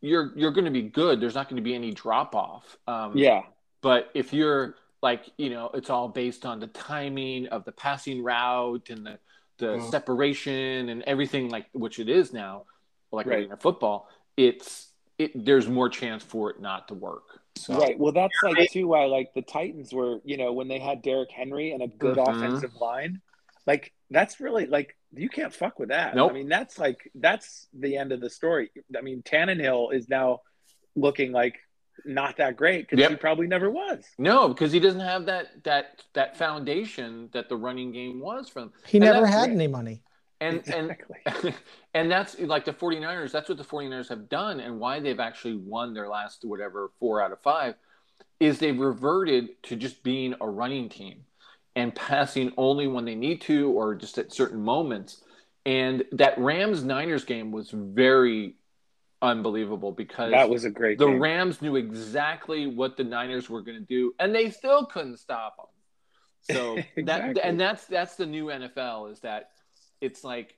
[0.00, 1.20] you're you're going to be good.
[1.20, 2.76] There's not going to be any drop off.
[2.86, 3.42] Um, yeah,
[3.82, 8.22] But if you're like, you know, it's all based on the timing of the passing
[8.22, 9.18] route and the
[9.58, 9.90] the Mhm.
[9.90, 12.64] separation and everything like which it is now,
[13.12, 13.48] like Right.
[13.50, 17.41] in football, it's it there's more chance for it not to work.
[17.56, 17.98] So Right.
[17.98, 21.30] Well, that's like too why like the Titans were, you know, when they had Derrick
[21.30, 22.28] Henry and a good Mhm.
[22.36, 23.20] offensive line,
[23.66, 26.14] like that's really like you can't fuck with that.
[26.14, 26.30] Nope.
[26.30, 28.70] I mean, that's like that's the end of the story.
[28.96, 30.40] I mean, Tannehill is now
[30.96, 31.58] looking like
[32.06, 33.10] not that great because Yep.
[33.10, 34.04] he probably never was.
[34.18, 38.72] No, because he doesn't have that that that foundation that the running game was from.
[38.86, 39.54] He And never had great.
[39.54, 40.02] any money.
[40.48, 41.16] And Exactly.
[41.26, 41.54] and
[41.94, 45.56] and that's like the 49ers, that's what the 49ers have done and why they've actually
[45.56, 47.74] won their last whatever 4 out of 5
[48.40, 51.24] is they've reverted to just being a running team
[51.76, 55.22] and passing only when they need to or just at certain moments.
[55.64, 58.56] And that Rams Niners game was very
[59.22, 61.20] unbelievable because That was a great the game.
[61.20, 65.56] Rams knew exactly what the Niners were going to do, and they still couldn't stop
[65.56, 65.66] them.
[66.56, 69.50] So that and that's that's the new NFL is that
[70.02, 70.56] it's like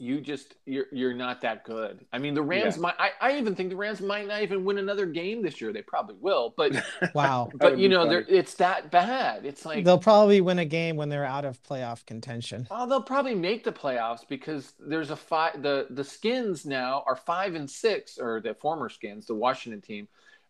[0.00, 2.06] you just you're you're not that good.
[2.12, 2.82] I mean, the Rams Yeah.
[2.82, 2.94] might.
[3.00, 5.72] I, I even think the Rams might not even win another game this year.
[5.72, 6.72] They probably will, but
[7.14, 7.50] Wow.
[7.54, 9.44] But you know, they're, it's that bad.
[9.44, 12.68] It's like They'll probably win a game when they're out of playoff contention.
[12.70, 15.62] Oh, they'll probably make the playoffs because there's a five.
[15.62, 20.06] The the Skins now are five and six, or the former Skins, the Washington team,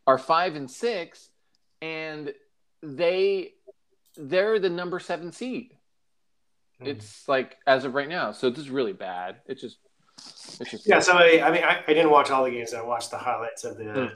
[0.06, 1.30] are five and six,
[1.80, 2.34] and
[2.82, 3.54] they
[4.18, 5.72] they're the number seven seed.
[6.80, 6.86] Hmm.
[6.86, 9.36] It's like as of right now, so this is really bad.
[9.46, 9.78] It's just
[10.60, 12.74] it's just Yeah, so I, I mean, I, I didn't watch all the games.
[12.74, 14.06] I watched the highlights of the Hmm.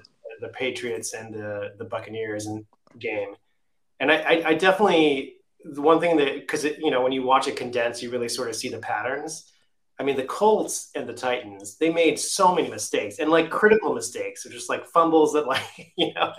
[0.41, 2.65] the Patriots and the the Buccaneers and
[2.99, 3.35] game,
[4.01, 7.49] and I, I, I definitely the one thing that because you know when you watch
[7.49, 9.52] it condensed, you really sort of see the patterns.
[10.03, 13.95] I mean, the Colts and the Titans, they made so many mistakes and like critical
[13.95, 16.33] mistakes, or just like fumbles that like you know,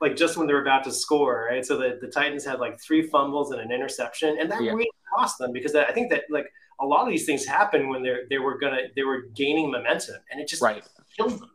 [0.00, 1.66] like just when they're about to score, right?
[1.66, 4.70] So the, the Titans had like three fumbles and an interception, and that Yeah.
[4.70, 4.88] really
[5.18, 6.46] cost them because I think that like
[6.80, 10.18] a lot of these things happen when they're they were gonna they were gaining momentum,
[10.30, 10.84] and it just right.
[11.16, 11.50] killed them.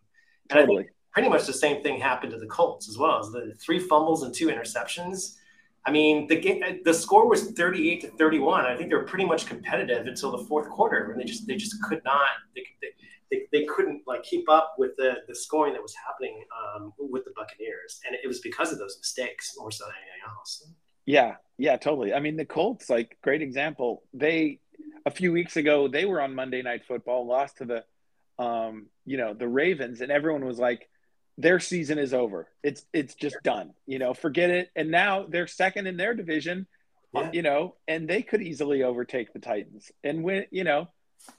[0.50, 3.22] And I think pretty much the same thing happened to the Colts as well.
[3.22, 5.37] As the three fumbles and two interceptions.
[5.88, 8.66] I mean, the game, the score was 38 to 31.
[8.66, 11.56] I think they were pretty much competitive until the fourth quarter, and they just they
[11.56, 12.64] just could not they,
[13.32, 16.44] they, they, couldn't like keep up with the the scoring that was happening
[16.76, 20.38] um, with the Buccaneers, and it was because of those mistakes more so than anything
[20.38, 20.68] else.
[21.06, 22.14] Yeah, yeah, totally.
[22.14, 24.04] I mean, the Colts, like, great example.
[24.14, 24.60] They
[25.06, 29.16] a few weeks ago they were on Monday Night Football, lost to the, um, you
[29.16, 30.90] know, the Ravens, and everyone was like,
[31.38, 32.48] their season is over.
[32.64, 33.74] It's it's just done.
[33.86, 34.70] You know, forget it.
[34.76, 36.68] And now they're second in their division.
[37.16, 37.30] uh, Yeah.
[37.34, 40.46] You know, and they could easily overtake the Titans and win.
[40.52, 40.90] You know,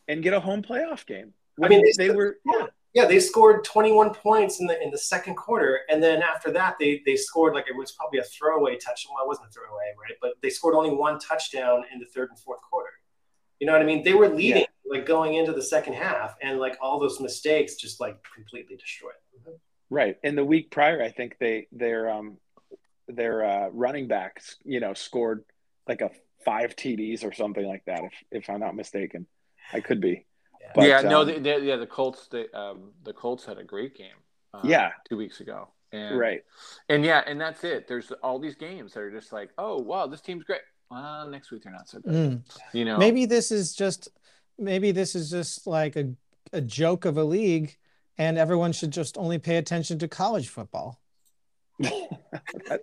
[0.06, 1.34] and get a home playoff game.
[1.62, 2.66] I mean, they- they were yeah.
[2.94, 6.76] Yeah, they scored 21 points in the in the second quarter, and then after that,
[6.80, 9.12] they they scored like it was probably a throwaway touchdown.
[9.14, 10.16] Well, it wasn't a throwaway, right?
[10.22, 12.90] But they scored only one touchdown in the third and fourth quarter.
[13.60, 14.02] You know what I mean?
[14.04, 18.00] They were leading like going into the second half, and like all those mistakes just
[18.00, 19.12] like completely destroyed.
[19.44, 19.60] them.
[19.90, 20.16] Right.
[20.22, 22.38] And the week prior, I think they their um
[23.08, 25.44] their uh, running backs, you know, scored
[25.88, 26.10] like a
[26.44, 28.04] five TDs or something like that.
[28.04, 29.26] If if I'm not mistaken,
[29.72, 30.26] I could be.
[30.74, 33.64] But, yeah, no, um, they, they, yeah, the Colts, they, um, the Colts had a
[33.64, 34.16] great game.
[34.52, 34.90] uh, Yeah.
[35.08, 36.42] two weeks ago, and Right.
[36.90, 37.88] and yeah, and that's it.
[37.88, 40.60] There's all these games that are just like, oh wow, this team's great.
[40.90, 42.12] Well, next week they're not so good.
[42.12, 42.58] Mm.
[42.74, 44.08] You know, Maybe this is just
[44.58, 46.12] maybe this is just like a,
[46.52, 47.76] a joke of a league
[48.18, 51.00] and everyone should just only pay attention to college football.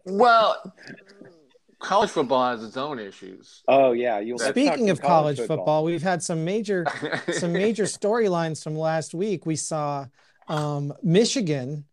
[0.05, 0.73] Well,
[1.79, 3.63] college football has its own issues.
[3.67, 4.19] Oh yeah.
[4.19, 4.35] You.
[4.35, 6.85] let's Speaking of college football, we've had some major
[7.33, 9.45] some major storylines from last week.
[9.45, 10.07] We saw
[10.47, 11.85] um, Michigan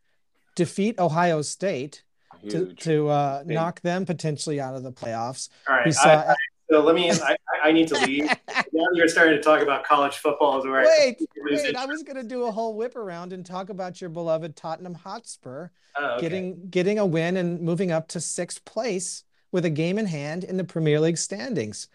[0.56, 2.04] defeat Ohio State
[2.48, 2.80] to, Huge.
[2.84, 5.48] to uh, knock them potentially out of the playoffs.
[5.68, 6.34] All right, We I, I-
[6.70, 7.10] so let me.
[7.10, 8.24] I, I need to leave.
[8.72, 10.58] now you're starting to talk about college football.
[10.58, 11.76] Is where wait, I wait.
[11.76, 15.68] I was gonna do a whole whip around and talk about your beloved Tottenham Hotspur
[15.96, 16.20] Oh, okay.
[16.22, 20.44] getting getting a win and moving up to sixth place with a game in hand
[20.44, 21.88] in the Premier League standings.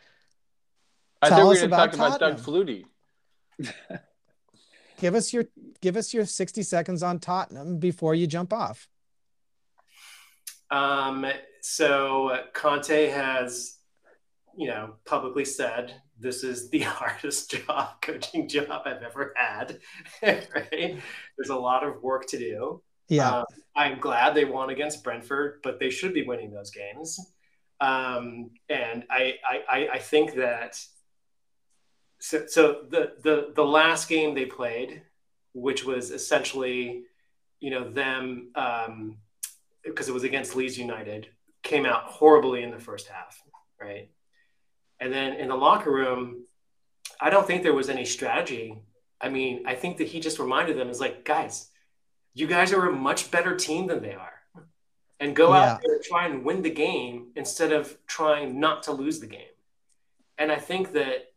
[1.22, 2.86] I tell thought we us going to about talk about Doug Flutie.
[5.00, 5.46] Give us your
[5.80, 8.88] give us your 60 seconds on Tottenham before you jump off.
[10.72, 11.26] Um,
[11.62, 13.77] so uh, Conte has,
[14.58, 19.80] you know, publicly said this is the hardest job, coaching job I've ever had.
[20.24, 21.00] right?
[21.38, 22.82] There's a lot of work to do.
[23.08, 23.40] Yeah.
[23.40, 23.46] Um,
[23.76, 27.20] I'm glad they won against Brentford, but they should be winning those games.
[27.80, 29.36] Um, and I,
[29.70, 30.84] I, I- think that
[32.20, 35.04] so, so the, the the last game they played,
[35.54, 37.04] which was essentially,
[37.60, 39.18] you know, them um,
[39.84, 41.28] because it was against Leeds United,
[41.62, 43.40] came out horribly in the first half,
[43.80, 44.10] right?
[45.00, 46.44] And then in the locker room,
[47.20, 48.82] I don't think there was any strategy.
[49.20, 51.70] I mean, I think that he just reminded them, is like, guys,
[52.34, 54.34] you guys are a much better team than they are.
[55.20, 58.92] And go out there and try and win the game instead of trying not to
[58.92, 59.56] lose the game.
[60.38, 61.32] And I think that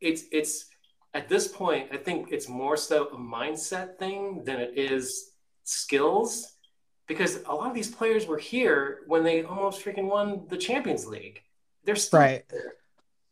[0.00, 0.66] it's it's
[1.12, 5.32] at this point, I think it's more so a mindset thing than it is
[5.64, 6.52] skills.
[7.06, 11.06] Because a lot of these players were here when they almost freaking won the Champions
[11.06, 11.42] League.
[11.84, 12.48] They're still Right.
[12.48, 12.76] there.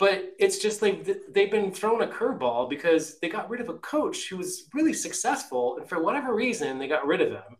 [0.02, 3.68] But it's just like th- they've been thrown a curveball because they got rid of
[3.68, 7.52] a coach who was really successful, and for whatever reason, they got rid of him.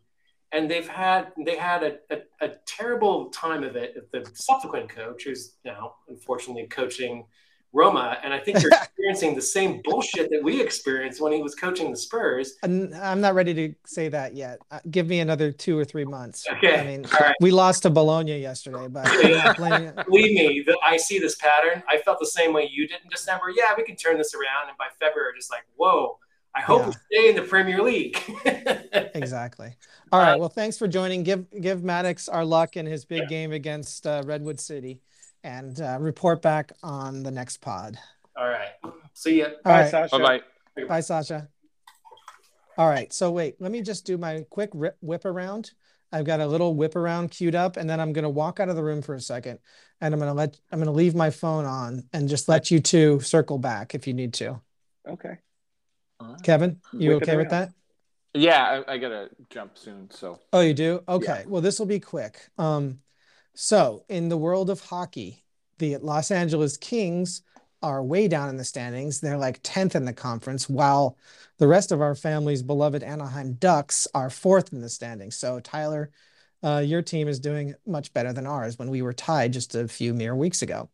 [0.51, 2.17] and they've had they had a, a,
[2.47, 3.89] a terrible time of it.
[4.11, 7.15] The subsequent coach, who's now unfortunately coaching
[7.73, 11.55] Roma, and I think you're experiencing the same bullshit that we experienced when he was
[11.55, 12.55] coaching the Spurs.
[12.63, 14.59] I'm I'm not ready to say that yet.
[14.71, 16.45] Uh, give me another two or three months.
[16.57, 17.35] Okay, I mean, right.
[17.41, 19.95] we lost to Bologna yesterday, but I'm not blaming it.
[20.05, 21.83] Believe me, the, I see this pattern.
[21.89, 23.45] I felt the same way you did in December.
[23.55, 26.19] Yeah, we can turn this around, and by February, just like, whoa.
[26.55, 26.87] I hope Yeah.
[26.87, 28.15] we stay in the Premier League.
[29.15, 29.75] exactly.
[30.11, 30.39] All right.
[30.39, 31.23] Well, thanks for joining.
[31.23, 35.01] Give give Maddox our luck in his big game against uh, Redwood City,
[35.43, 37.97] and uh, report back on the next pod.
[38.35, 38.71] All right.
[39.13, 39.45] See ya.
[39.45, 39.91] All Bye, right.
[39.91, 40.17] Sasha.
[40.17, 40.41] Bye
[40.75, 40.83] bye.
[40.87, 41.49] Bye, Sasha.
[42.77, 43.11] All right.
[43.13, 45.71] So wait, let me just do my quick rip, whip around.
[46.11, 48.69] I've got a little whip around queued up, and then I'm going to walk out
[48.69, 49.59] of the room for a second,
[49.99, 52.69] and I'm going to let I'm going to leave my phone on and just let
[52.71, 54.61] you two circle back if you need to.
[55.07, 55.37] Okay.
[56.43, 57.71] Kevin, you Whip okay with that?
[58.33, 60.09] Yeah, I, I gotta jump soon.
[60.09, 61.03] So Oh, you do?
[61.07, 61.43] Okay.
[61.47, 62.49] Well, this will be quick.
[62.57, 62.99] Um,
[63.55, 65.43] so in the world of hockey,
[65.77, 67.41] the Los Angeles Kings
[67.81, 69.19] are way down in the standings.
[69.19, 71.17] They're like 10th in the conference, while
[71.57, 75.35] the rest of our family's beloved Anaheim Ducks are fourth in the standings.
[75.35, 76.09] So Tyler,
[76.63, 79.87] uh, your team is doing much better than ours when we were tied just a
[79.87, 80.89] few mere weeks ago.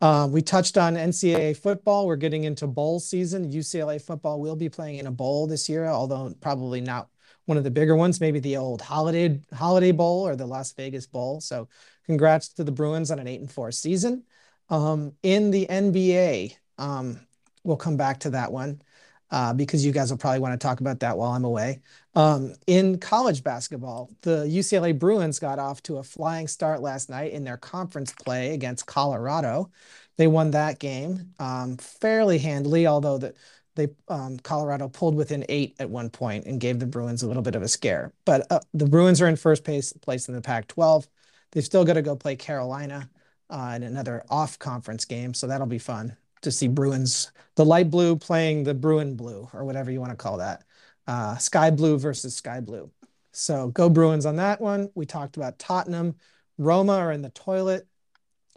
[0.00, 2.06] Uh, we touched on NCAA football.
[2.06, 3.50] We're getting into bowl season.
[3.50, 7.08] UCLA football will be playing in a bowl this year, although probably not
[7.48, 11.06] one of the bigger ones, maybe the old Holiday Holiday Bowl or the Las Vegas
[11.06, 11.40] Bowl.
[11.40, 11.68] So,
[12.04, 14.24] congrats to the Bruins on an eight and four season.
[14.68, 17.20] Um, in the NBA, um,
[17.64, 18.82] we'll come back to that one
[19.30, 21.80] uh, because you guys will probably want to talk about that while I'm away.
[22.14, 27.32] Um, in college basketball, the UCLA Bruins got off to a flying start last night
[27.32, 29.70] in their conference play against Colorado.
[30.16, 33.34] They won that game um, fairly handily, although the
[33.78, 37.42] they um, Colorado pulled within eight at one point and gave the Bruins a little
[37.42, 38.12] bit of a scare.
[38.26, 41.08] But uh, the Bruins are in first place place in the Pac-12.
[41.52, 43.08] They've still got to go play Carolina
[43.48, 48.14] uh, in another off-conference game, so that'll be fun to see Bruins, the light blue
[48.16, 50.64] playing the Bruin blue or whatever you want to call that,
[51.06, 52.90] uh, sky blue versus sky blue.
[53.32, 54.90] So go Bruins on that one.
[54.94, 56.16] We talked about Tottenham,
[56.58, 57.87] Roma are in the toilet.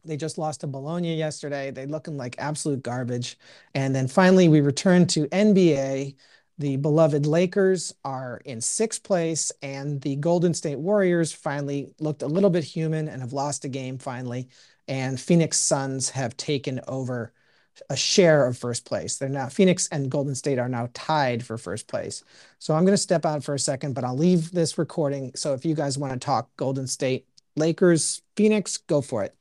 [0.03, 1.71] They just lost to Bologna yesterday.
[1.71, 3.37] They're looking like absolute garbage.
[3.75, 6.15] And then finally, we return to NBA.
[6.57, 12.27] The beloved Lakers are in sixth place, and the Golden State Warriors finally looked a
[12.27, 14.49] little bit human and have lost a game finally.
[14.87, 17.33] And Phoenix Suns have taken over
[17.89, 19.17] a share of first place.
[19.17, 22.23] They're now Phoenix and Golden State are now tied for first place.
[22.59, 25.31] So I'm going to step out for a second, but I'll leave this recording.
[25.35, 27.25] So if you guys want to talk Golden State,
[27.55, 29.35] Lakers, Phoenix, go for it.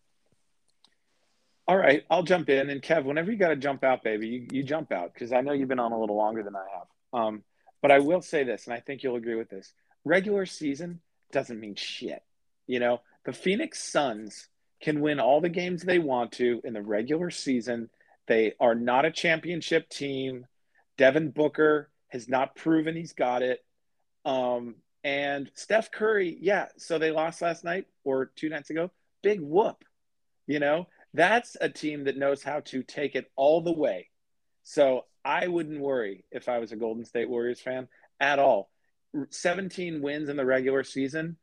[1.70, 2.68] All right, I'll jump in.
[2.68, 5.40] And Kev, whenever you got to jump out, baby, you, you jump out because I
[5.40, 6.88] know you've been on a little longer than I have.
[7.12, 7.44] Um,
[7.80, 9.72] but I will say this, and I think you'll agree with this:
[10.04, 10.98] regular season
[11.30, 12.24] doesn't mean shit.
[12.66, 14.48] You know, the Phoenix Suns
[14.82, 17.88] can win all the games they want to in the regular season.
[18.26, 20.46] They are not a championship team.
[20.98, 23.64] Devin Booker has not proven he's got it.
[24.24, 28.90] Um, and Steph Curry, yeah, so they lost last night or two nights ago.
[29.22, 29.84] Big whoop.
[30.48, 34.08] You know, that's a team that knows how to take it all the way.
[34.62, 37.88] So I wouldn't worry if I was a Golden State Warriors fan
[38.20, 38.70] at all.
[39.30, 41.36] 17 wins in the regular season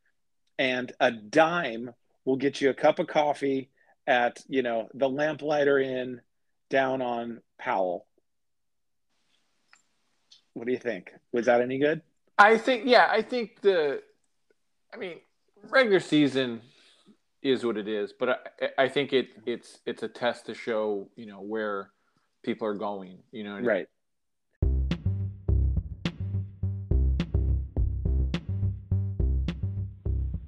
[0.58, 1.90] and a dime
[2.24, 3.70] will get you a cup of coffee
[4.06, 6.20] at, you know, the Lamplighter Inn
[6.70, 8.06] down on Powell.
[10.54, 11.12] What do you think?
[11.32, 12.02] Was that any good?
[12.38, 14.02] I think, yeah, I think the,
[14.92, 15.18] I mean,
[15.70, 16.62] regular season
[17.42, 18.28] is what it is, but
[18.60, 21.90] I, I think it it's it's a test to show you know where
[22.42, 23.18] people are going.
[23.32, 23.86] You know, Right.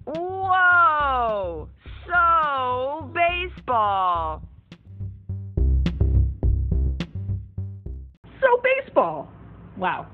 [0.06, 1.68] Whoa!
[2.06, 4.42] So baseball.
[8.40, 9.30] So baseball.
[9.76, 10.06] Wow.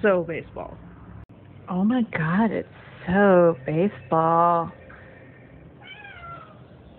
[0.00, 0.76] So baseball.
[1.68, 2.68] Oh my God, it's
[3.06, 4.72] so baseball.